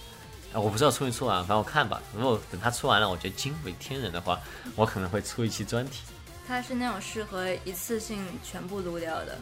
[0.54, 2.02] 啊，我不知道出没出完，反正我看吧。
[2.16, 4.40] 如果等它出完了，我觉得惊为天人的话，
[4.76, 6.02] 我可能会出一期专题。
[6.48, 9.38] 它是那种适合一次性全部撸掉的。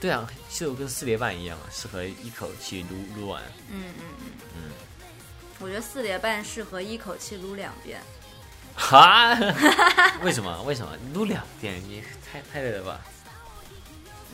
[0.00, 3.42] 对啊，就跟四叠半一样啊，适合一口气撸撸完。
[3.70, 4.62] 嗯嗯嗯嗯，
[5.60, 8.00] 我觉得四叠半适合一口气撸两遍。
[8.74, 9.36] 哈？
[10.22, 10.62] 为什么？
[10.62, 11.80] 为什么撸两遍？
[11.86, 12.02] 你
[12.32, 13.00] 太太累了吧？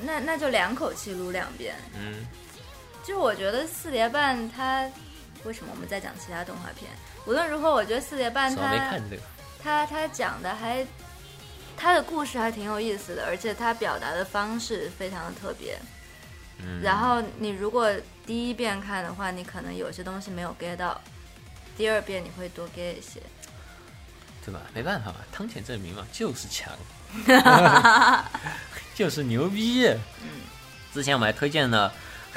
[0.02, 1.74] 那那就两口气撸两遍。
[1.94, 2.24] 嗯，
[3.04, 4.88] 就我觉得四叠半它，
[5.44, 6.90] 为什么我们在讲其他动画片？
[7.26, 9.22] 无论如何，我觉得四叠半怎么没它看这个？
[9.62, 10.86] 它它讲的还，
[11.76, 15.78] 它的故事还挺有意思的，而且它表达的方式非常的特别。
[16.58, 17.90] 嗯，然后你如果
[18.26, 21.00] 第一遍看的话，你可能有些东西没有 get 到，
[21.76, 23.20] 第二遍你会多 get 一些。
[24.44, 24.60] 对吧？
[24.74, 26.70] 没办法嘛，汤浅证明嘛，就是强，
[28.94, 29.86] 就是牛逼。
[30.22, 30.40] 嗯，
[30.92, 31.92] 之前我们还推荐了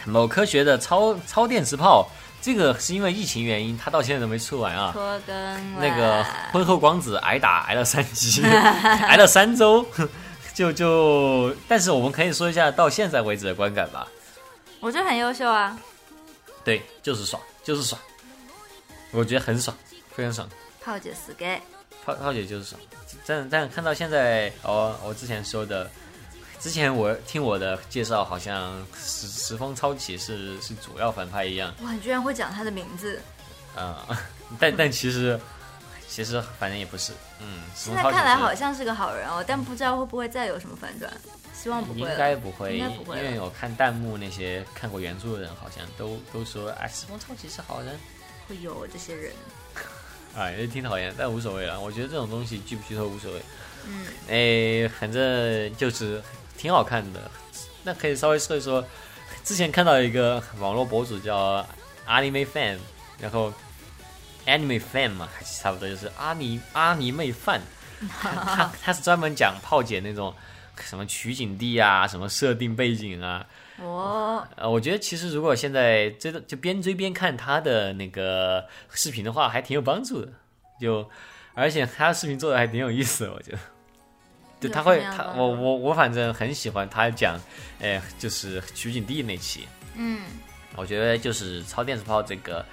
[0.06, 2.10] 某科学的超超电磁炮，
[2.42, 4.92] 这个是因为疫情原因，它到现在都没出完啊。
[4.94, 8.42] 拖更了那个婚后光子挨打挨了三集，
[9.08, 9.86] 挨了三周，
[10.54, 14.08] 就就，但是我们可以说一下到现在为止的观感吧。
[14.80, 15.78] 我觉得很优秀啊。
[16.64, 18.00] 对，就是爽，就是爽，
[19.12, 19.76] 我觉得很爽，
[20.14, 20.50] 非常爽。
[20.84, 21.62] 炮姐死 gay，
[22.06, 22.80] 炮炮姐就是爽，
[23.26, 25.90] 但但看到现在，哦，我之前说的，
[26.60, 33.22] 之前我听我的介绍，好像时时风超起是是主要反派一样，哇，你居然会讲他的名字！
[33.76, 34.08] 啊、
[34.60, 35.40] 但但其实
[36.10, 41.12] 其实反正也不是，嗯，现在看来好像是个好人哦，但不知道会不会再有什么反转，
[41.54, 42.18] 希望不会应。
[42.18, 48.00] 该不会，应该不会因为我看弹幕那些看过原著的人，好像都都说，哎，时风超起是好人，
[48.50, 49.32] 会有这些人。
[50.36, 51.80] 哎，也挺讨厌，但无所谓了。
[51.80, 53.42] 我觉得这种东西剧不剧透无所谓。
[53.88, 56.22] 嗯，哎，反正就是
[56.58, 57.32] 挺好看的。
[57.84, 58.84] 那可以稍微说一说，
[59.44, 61.66] 之前看到一个网络博主叫
[62.08, 62.78] Anime Fan，
[63.20, 63.54] 然后
[64.46, 65.30] Anime Fan 嘛，
[65.62, 67.62] 差不多就是阿尼阿尼妹范。
[68.22, 70.32] 他他他是专门讲炮姐那种
[70.82, 73.46] 什么取景地啊，什么设定背景啊。
[73.80, 80.32] 我呃，我觉得其实如果现在追的就边追边看他的那个视频的话，还挺有帮助的。
[80.80, 81.10] 就
[81.56, 83.60] 而且他的视频做的还挺有意思的，我觉得。
[84.60, 87.40] 就他会他我我我反正很喜欢他讲，
[87.80, 90.22] 哎，就是取景地那期，嗯，
[90.76, 92.66] 我觉得就是超电磁炮这个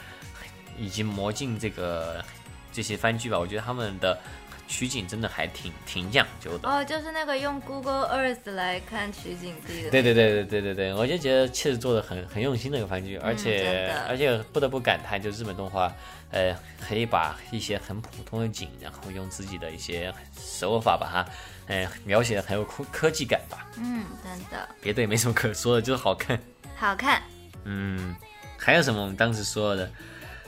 [0.79, 2.25] 以及魔镜这个
[2.73, 4.19] 这些番剧吧，我觉得他们的
[4.67, 6.69] 取景真的还挺挺讲究的。
[6.69, 9.91] 哦，就是那个用 Google Earth 来看取景地的。
[9.91, 15.93] 对对对对对对对，我就觉得确实做的很很用心的一个番剧，而且、嗯而且不得不感叹，就日本动画，
[16.31, 21.27] 呃，可以把一些很普通的景，然后用自己的一些手法把它，
[21.67, 23.67] 呃，描写的很有科科技感吧。
[23.77, 26.39] 嗯，真的别的也没什么可说的，就是好看。
[26.77, 27.23] 好看。
[27.65, 28.15] 嗯，
[28.59, 29.91] 还有什么我们当时说的？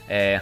[0.09, 0.41] 哎，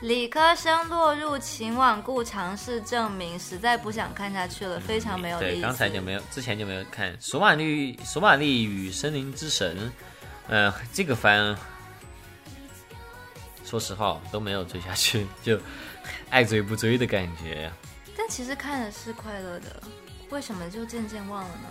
[0.00, 9.76] 理科生落入情网故尝试证明，实在不想看下去了，非常没有意对，刚才就没有，之前就没有看《索马利索马利与森林之神》，
[10.48, 11.54] 呃，这个番，
[13.64, 15.60] 说实话都没有追下去， 就
[16.30, 17.70] 爱追不追的感觉。
[18.20, 19.82] 但其实看的是快乐的，
[20.28, 21.68] 为什么就渐渐忘了呢？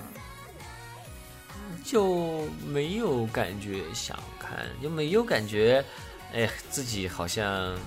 [1.86, 5.86] 就没有感觉想看，就没有感觉，
[6.34, 7.78] 哎，自己好像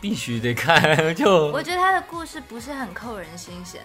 [0.00, 3.82] 必须得看， 就我觉得他的故事不是很扣人心弦，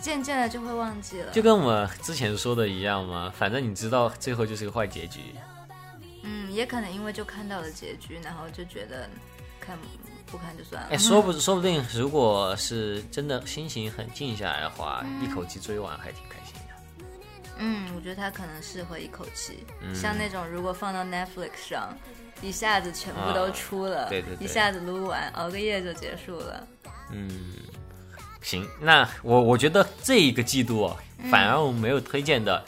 [0.00, 1.30] 渐渐的就会忘记了。
[1.30, 5.20] 就跟我们之前说的一样嘛，反正你知道最后就是个坏结局。
[6.24, 9.08] 嗯，也可能因为就看到了结局，然后就觉得
[9.60, 9.78] 看
[10.30, 10.88] 不看就算了。
[10.90, 17.04] 哎，说不说不定，如果是真的心情很静下来的话，一口气追完还挺开心的。
[17.58, 21.96] 嗯，我觉得他可能适合一口气，嗯像那种如果放到 Netflix 上，
[22.40, 26.66] 一下子全部都出了，啊对对对一下子撸完，熬个夜就结束了。
[27.10, 27.28] 嗯，
[28.42, 30.96] 行，那我我觉得这一个季度啊，
[31.30, 32.64] 反而我们没有推荐的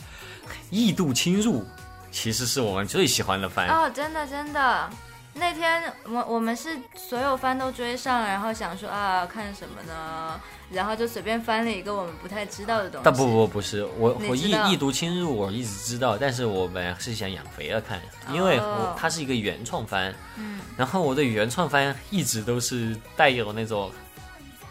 [0.71, 1.63] 《异度侵入》，
[2.11, 3.69] 其实是我们最喜欢的番。
[3.69, 4.91] 哦，真的真的，
[5.33, 10.41] 那天我我们是所有番都追上了，然后想说啊看什么呢？
[10.71, 13.03] 然后就随便翻了一个我们不太知道的东西。
[13.05, 14.69] 但不不不是我我异你知道。
[14.69, 18.01] 异度侵入我一直知道，但是我本来是想养肥了看，
[18.33, 18.61] 因为
[18.97, 23.91] 它是一个原创番，嗯，然后我对原创番一直都是带有那种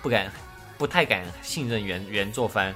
[0.01, 0.32] 不敢、
[0.78, 2.74] 不太敢信任原原作番、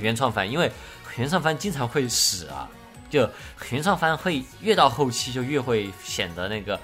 [0.00, 0.70] 原创番，因为
[1.16, 2.68] 原创番经常会死啊，
[3.08, 3.26] 就
[3.70, 6.78] 原创番会越到后期就越会显得那个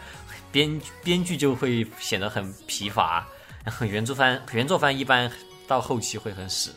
[0.52, 3.26] 编编剧就会显得很疲乏，
[3.64, 5.30] 然 后原著番原作番一般
[5.66, 6.74] 到后期会很死。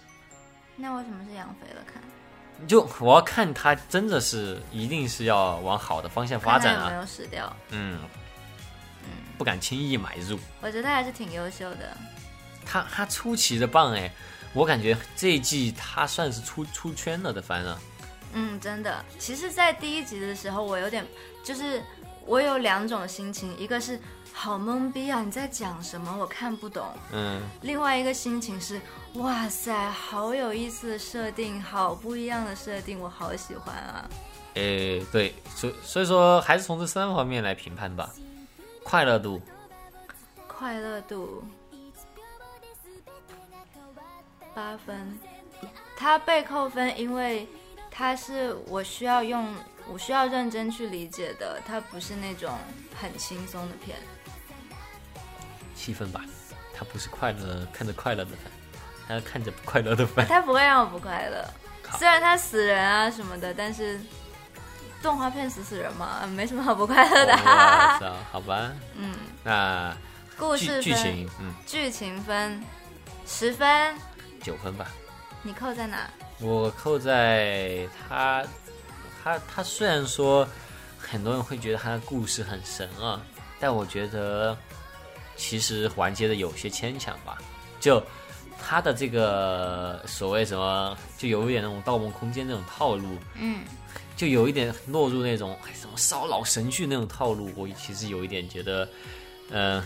[0.77, 2.01] 那为什么是杨飞了看？
[2.67, 7.53] 就我要看他真的是一定是要往好的方向发展啊，有没有死掉？
[7.71, 7.99] 嗯，
[9.37, 10.39] 不敢轻易买入。
[10.61, 11.95] 我觉得他还是挺优秀的。
[12.65, 14.09] 他他出奇的棒哎，
[14.53, 17.79] 我感觉这一季他算是出出圈了的番了。
[18.33, 19.03] 嗯，真的。
[19.19, 21.05] 其实，在第一集的时候，我有点，
[21.43, 21.83] 就是
[22.25, 23.99] 我有两种心情，一个是
[24.33, 28.81] 好懵逼啊，你在讲什么，我看不懂；嗯，另外一个心情是，
[29.13, 34.09] 哇塞，好有意思的设定，好不一样的设定，我好喜欢啊。
[34.55, 38.09] 诶，对，所所以说还是从这三方面来评判吧。
[38.83, 39.41] 快乐度，
[40.47, 41.43] 快乐度。
[44.53, 45.19] 八分，
[45.97, 47.45] 它被扣分，因为
[47.91, 49.53] 它是我需要用，
[49.87, 52.57] 我需要认真去理解的，它不是那种
[52.99, 53.97] 很轻松的片。
[55.75, 56.21] 七分吧。
[56.77, 58.51] 它不是快乐看着快乐的番，
[59.07, 60.25] 他看着不快乐的饭。
[60.27, 61.41] 它不会让我不快乐，
[61.97, 63.97] 虽然它死人啊什么的，但是
[65.01, 67.37] 动画片死死人嘛，嗯 没什么好不快乐的。
[68.29, 69.95] 好吧，嗯，那
[70.35, 72.61] 故事剧情，嗯，剧情分
[73.25, 73.95] 十分，
[74.43, 74.87] 九分吧。
[75.43, 76.09] 你扣在哪？
[76.41, 78.43] 我扣在他，
[79.25, 80.47] 他他虽然说
[80.99, 83.19] 很多人会觉得他的故事很神啊，
[83.59, 84.55] 但我觉得
[85.35, 87.39] 其实环节的有些牵强吧。
[87.79, 88.01] 就
[88.61, 93.63] 他的这个所谓什么，就有一点那种《盗梦空间》那种套路，嗯，
[94.15, 97.51] 就有一点落入那种哎什么烧脑神剧那种套路。
[97.55, 98.87] 我其实有一点觉得，
[99.49, 99.83] 呃，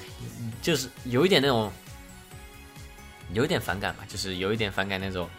[0.61, 1.71] 就是有一点那种，
[3.31, 5.29] 有一点反感吧，就是有一点反感那种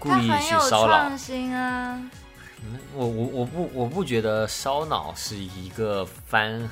[0.00, 1.06] 故意去烧脑。
[1.06, 2.02] 创新啊。
[2.62, 6.68] 嗯我我我不我不觉得烧脑是一个翻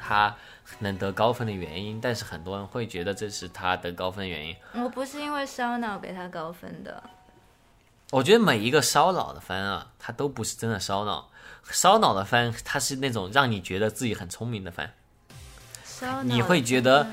[0.00, 0.34] 它
[0.64, 4.56] 它能得高分的原因，但是很多人会觉得这是他得高分的原因。
[4.74, 7.02] 我不是因为烧脑给他高分的，
[8.10, 11.30] 我觉得每一个烧脑的番啊，它都不是真的烧脑。
[11.70, 14.92] 烧脑的番，它是那种让你觉得自己很聪明的番。
[15.84, 17.06] 烧脑你会觉得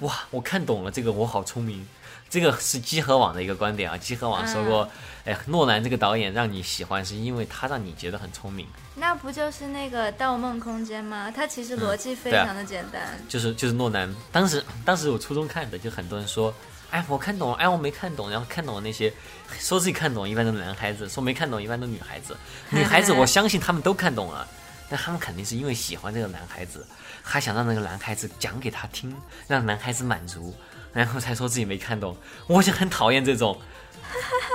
[0.00, 1.86] 哇，我看懂了这个，我好聪明。
[2.28, 3.96] 这个是集合网的一个观点啊。
[3.96, 4.88] 集合网说过，
[5.24, 8.66] 哎，诺兰这个导演让你喜欢，是因为他让你觉得很聪明。
[8.94, 11.30] 那不就是那个《盗梦空间》吗？
[11.34, 13.02] 它其实逻辑非常的简单。
[13.28, 16.52] 就是就是诺兰，当时当时我初中看的，就很多人说，
[16.90, 19.12] 哎，我看懂了，哎，我没看懂，然后看懂了那些
[19.58, 22.36] 说自己看懂，一般都是男孩子，说没看懂，一般都是女孩子。
[22.70, 24.48] 女孩子， 我相信他们都看懂了，
[24.88, 26.86] 但他们肯定是因为喜欢这个男孩子，
[27.22, 29.14] 还想让那个男孩子讲给他听，
[29.46, 30.54] 让男孩子满足，
[30.96, 32.16] 然后才说自己没看懂，
[32.46, 33.60] 我就很讨厌这种。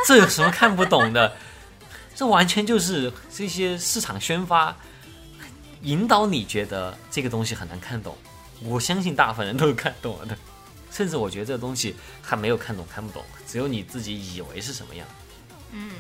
[0.07, 1.31] 这有什么看不懂的？
[2.15, 4.75] 这完全就是这些市场宣发，
[5.83, 8.17] 引导你觉得这个东西很难看懂。
[8.63, 10.35] 我相信大部分人都是看懂了的，
[10.91, 15.07] 甚至我觉得这个东西还没有看懂、看不懂，只有你自己以为是什么样。
[15.71, 15.91] 嗯，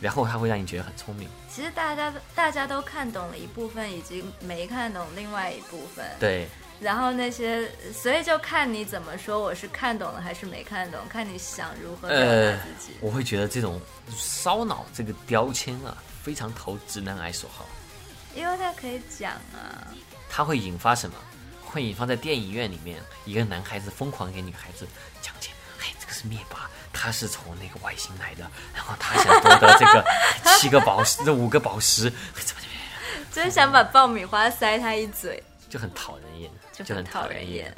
[0.00, 1.28] 然后它会让你觉得很聪明。
[1.50, 6.04] 其实大家大家都看懂了一部分，以及没看懂另外一部分。
[6.18, 6.48] 对，
[6.80, 12.92] 然后那些，所以就看你怎么说，我是看懂了还是没看懂，看你想如何表呃达自己。
[13.00, 13.80] 我会觉得这种
[14.16, 17.66] 烧脑这个标签啊，非常投直男癌所好。
[18.34, 19.88] 因为他可以讲啊，
[20.30, 21.16] 它会引发什么？
[21.64, 24.86] 会引发在电影院里面，一个男孩子疯狂给女孩子
[25.20, 25.50] 讲解，
[25.80, 30.04] 哎，这个是灭霸，他是从那个外星来的，然后他想夺得这个
[30.58, 37.74] 七个宝石，这五个宝石，怎么怎么样，就是想把爆米花塞他一嘴，就很讨人厌，就就很讨人厌。。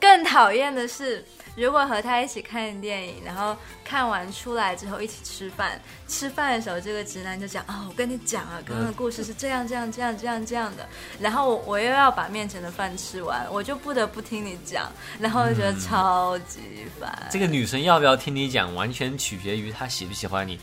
[0.00, 1.22] 更讨厌的是，
[1.54, 5.78] 如果和他一起看电影，然后看完出来之后一起吃饭，
[6.08, 10.88] 吃饭的时候这个直男就讲啊、我跟你讲啊，刚刚的故事是这样这样这样这样这样的，
[11.18, 17.28] 然后我我又要把面前的饭吃完，我就不得不听你讲，然后我就觉得超级烦。
[17.30, 20.58] 这个女生要不要听你讲，完全取决于她喜不喜欢你。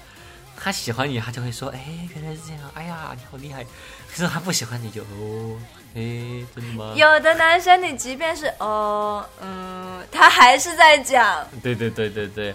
[0.60, 3.64] 她喜欢你，她就会说：“哎，原来是这样，哎呀，你好厉害。”
[4.10, 5.56] 可是她不喜欢你就哦，
[5.98, 6.94] 哎，真的吗？
[6.96, 11.44] 有的男生，你即便是哦，嗯，他还是在讲。
[11.64, 12.54] 对对对对对，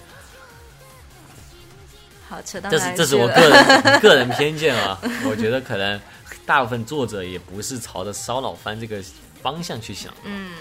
[2.29, 6.01] 好，扯到这是这是我个人 个人偏见啊，我觉得可能
[6.47, 9.03] 大部分作者也不是朝着烧脑番这个
[9.43, 10.53] 方向去想，嗯，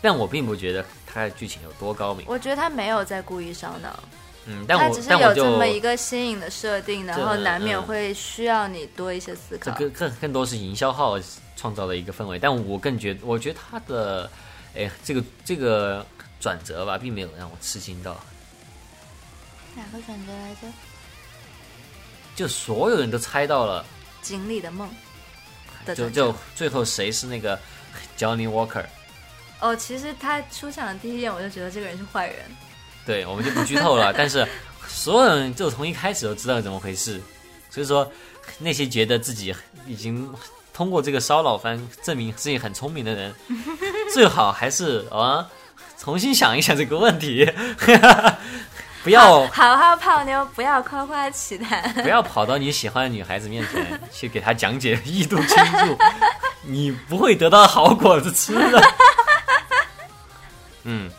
[0.00, 3.98] 但我并不觉得他的剧情有多高明，我觉得他没有在故意烧脑，
[4.46, 7.82] 嗯，但我他只是有这么一个新颖的设定，然后难免嗯。
[7.82, 9.72] 会需要你多一些思考。
[9.72, 11.18] 这更更更多是营销号
[11.56, 14.30] 创造的一个氛围，但我更觉我觉得他的
[14.76, 16.04] 哎这个这个
[16.40, 18.20] 转折吧，并没有让我吃惊到，
[19.74, 20.66] 哪个转折来着？
[22.36, 23.84] 就所有人都猜到了，
[24.20, 24.90] 井里的梦
[25.86, 27.58] 的就就最后谁是那个
[28.18, 28.84] Johnny Walker。
[29.60, 32.44] 哦，其实他出场的第一眼我就觉得这个人是坏人。
[33.06, 34.12] 对，我们就不剧透了。
[34.18, 34.46] 但是
[34.88, 37.20] 所有人就从一开始都知道怎么回事，
[37.70, 38.10] 所以说
[38.58, 39.54] 那些觉得自己
[39.86, 40.28] 已经
[40.74, 43.34] 通过这个烧脑番证明自己很聪明的人，
[44.12, 45.48] 最好还是啊
[45.96, 47.50] 重新想一想这个问题，
[49.04, 51.92] 不要好好泡妞，不要夸夸其谈。
[52.02, 55.56] 不要跑到你喜欢的女孩子面前去给她讲解异度倾
[55.86, 55.96] 注，
[56.66, 58.82] 你不会得到好果子吃的。
[60.82, 61.10] 嗯，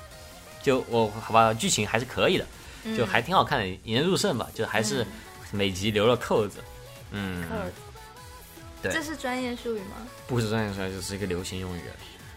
[0.62, 2.46] 就我好吧，剧情还是可以的，
[2.84, 5.06] 嗯就还挺好看的，引人入胜吧，就还是
[5.52, 6.60] 每集留了扣子。
[7.12, 7.72] 嗯，扣子
[8.90, 9.96] 对这是专业术语吗？
[10.28, 11.82] 不是专业术语就是一个流行用语。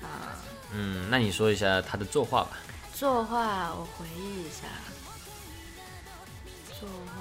[0.03, 0.37] 啊，
[0.73, 2.59] 嗯，那你说一下他的作画吧。
[2.95, 4.67] 作画我回忆一下，
[6.79, 7.13] 作画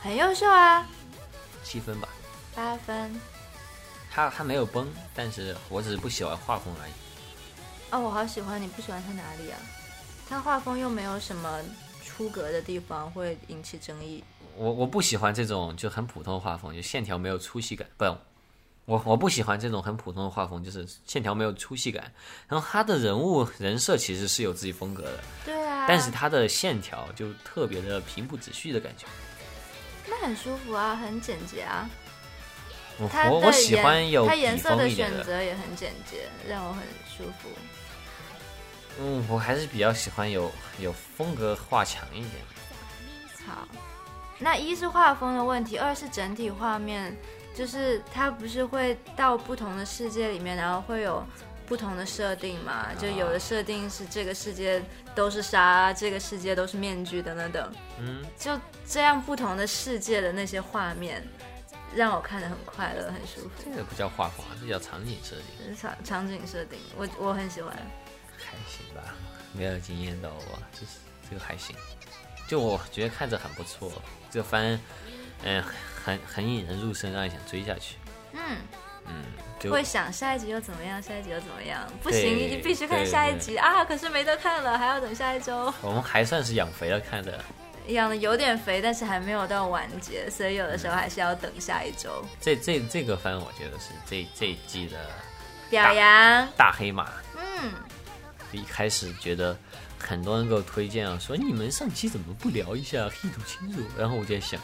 [0.00, 0.86] 很优秀啊，
[1.64, 2.08] 七分吧，
[2.54, 3.20] 八分。
[4.10, 6.92] 他他没有崩，但是我只是不喜欢画风而已。
[7.90, 9.58] 哦，我好喜欢你，不喜欢他哪里啊？
[10.28, 11.60] 他画风又没有什么
[12.04, 14.22] 出格的地方，会引起争议。
[14.56, 17.88] 我我不喜欢这种就很普通的画风，就线条没有粗细感。
[17.96, 18.04] 不，
[18.84, 22.12] 我我不喜欢这种很普通的画风，就是线条没有粗细感。
[22.48, 29.06] 然后他的人物人设其实是有自己风格的，对啊，但是他的线条就特别的平铺直叙的感觉。
[30.08, 31.88] 那很舒服啊，很简洁啊。
[32.98, 34.90] 我我我喜欢有笔它颜色的。
[34.90, 37.48] 选择也很简洁，让我很舒服。
[39.00, 42.32] 嗯，我还是比较喜欢有有风格画强一点。
[43.46, 43.66] 好，
[44.42, 47.16] 那一是画风的问题，二是整体画面，
[47.54, 51.24] 就是它不是会到不同的世界里面，然后会有
[51.64, 52.88] 不同的设定嘛？
[52.98, 54.82] 就有的设定是这个世界
[55.14, 61.22] 都是沙，这个世界都是面具等等等，嗯，就这样不同的世界的那些画面，
[61.94, 63.50] 让我看得很快乐，很舒服。
[63.64, 67.72] 这个不叫画风啊，这叫场景设定，场场景设定，我我很喜欢。
[68.36, 69.14] 还行吧，
[69.52, 70.98] 没有惊艳到我，就是
[71.30, 71.76] 这个还行。
[72.48, 73.90] 就我觉得看着很不错，
[74.32, 74.78] 这个番，
[75.44, 75.62] 嗯、
[76.02, 77.96] 很很引人入胜，让人想追下去。
[78.32, 78.56] 嗯，
[79.06, 79.24] 嗯，
[79.60, 81.86] 就会想下一集又怎么样，下一集又怎么样？
[82.02, 83.84] 不对行，必须看下一集啊！
[83.84, 85.72] 可是没得看了，还要等下一周。
[85.82, 87.38] 我们还算是养肥了看的。
[87.88, 92.24] 养的有点肥，但是还没有到完结，所以有的时候还是要等下一周。
[92.40, 94.96] 这这这个番，我觉得是这这一季的
[95.68, 97.10] 表扬，大黑马。
[97.36, 97.72] 嗯，
[98.52, 99.56] 一开始觉得
[100.02, 103.82] 很多人给我推荐啊，说你们上期怎么不聊一下《异度侵入》？
[103.96, 104.60] 然后我就在想，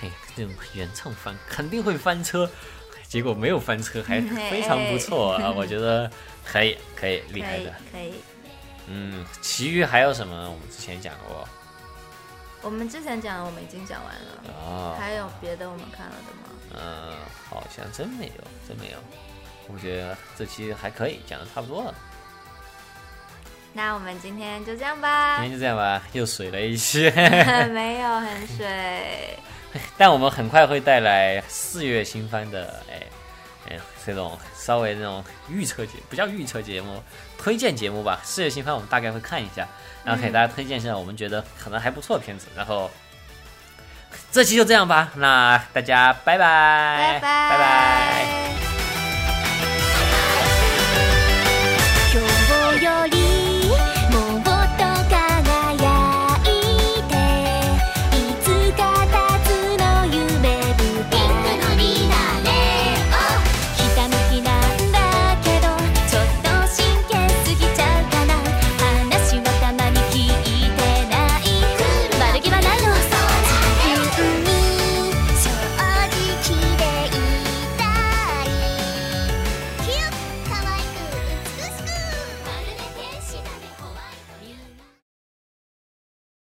[0.00, 2.50] 嘿，这种原唱翻肯定会翻车，
[3.06, 4.20] 结果没有翻车，还
[4.50, 5.50] 非常不错啊！
[5.50, 6.10] 我觉得
[6.44, 7.74] 可以，可以，厉害可以的。
[7.92, 8.14] 可以。
[8.86, 10.50] 嗯，其余还有什么？
[10.50, 11.48] 我们之前讲过
[12.60, 16.82] 我们之前讲的我们已经讲完了，哦，还有别的我们看了的吗？
[16.82, 17.16] 嗯，
[17.48, 18.98] 好像真没有，真没有。
[19.68, 21.94] 我觉得这期还可以，讲的差不多了。
[23.76, 25.50] 那我们今天就这样吧今。
[25.50, 27.10] 天就这样吧，又水了一期，
[27.74, 29.36] 没有很水，
[29.98, 33.02] 但我们很快会带来四月新番的，哎，
[33.68, 37.02] 哎，这种稍微那种预测节，不叫预测节目，
[37.36, 38.20] 推荐节目吧。
[38.22, 39.66] 四月新番我们大概会看一下，
[40.04, 42.46] 然后给大家推荐一下我们觉得可能还不错的片子。
[42.56, 42.88] 然后
[44.30, 48.73] 这期就这样吧，那大家拜拜，拜拜拜拜。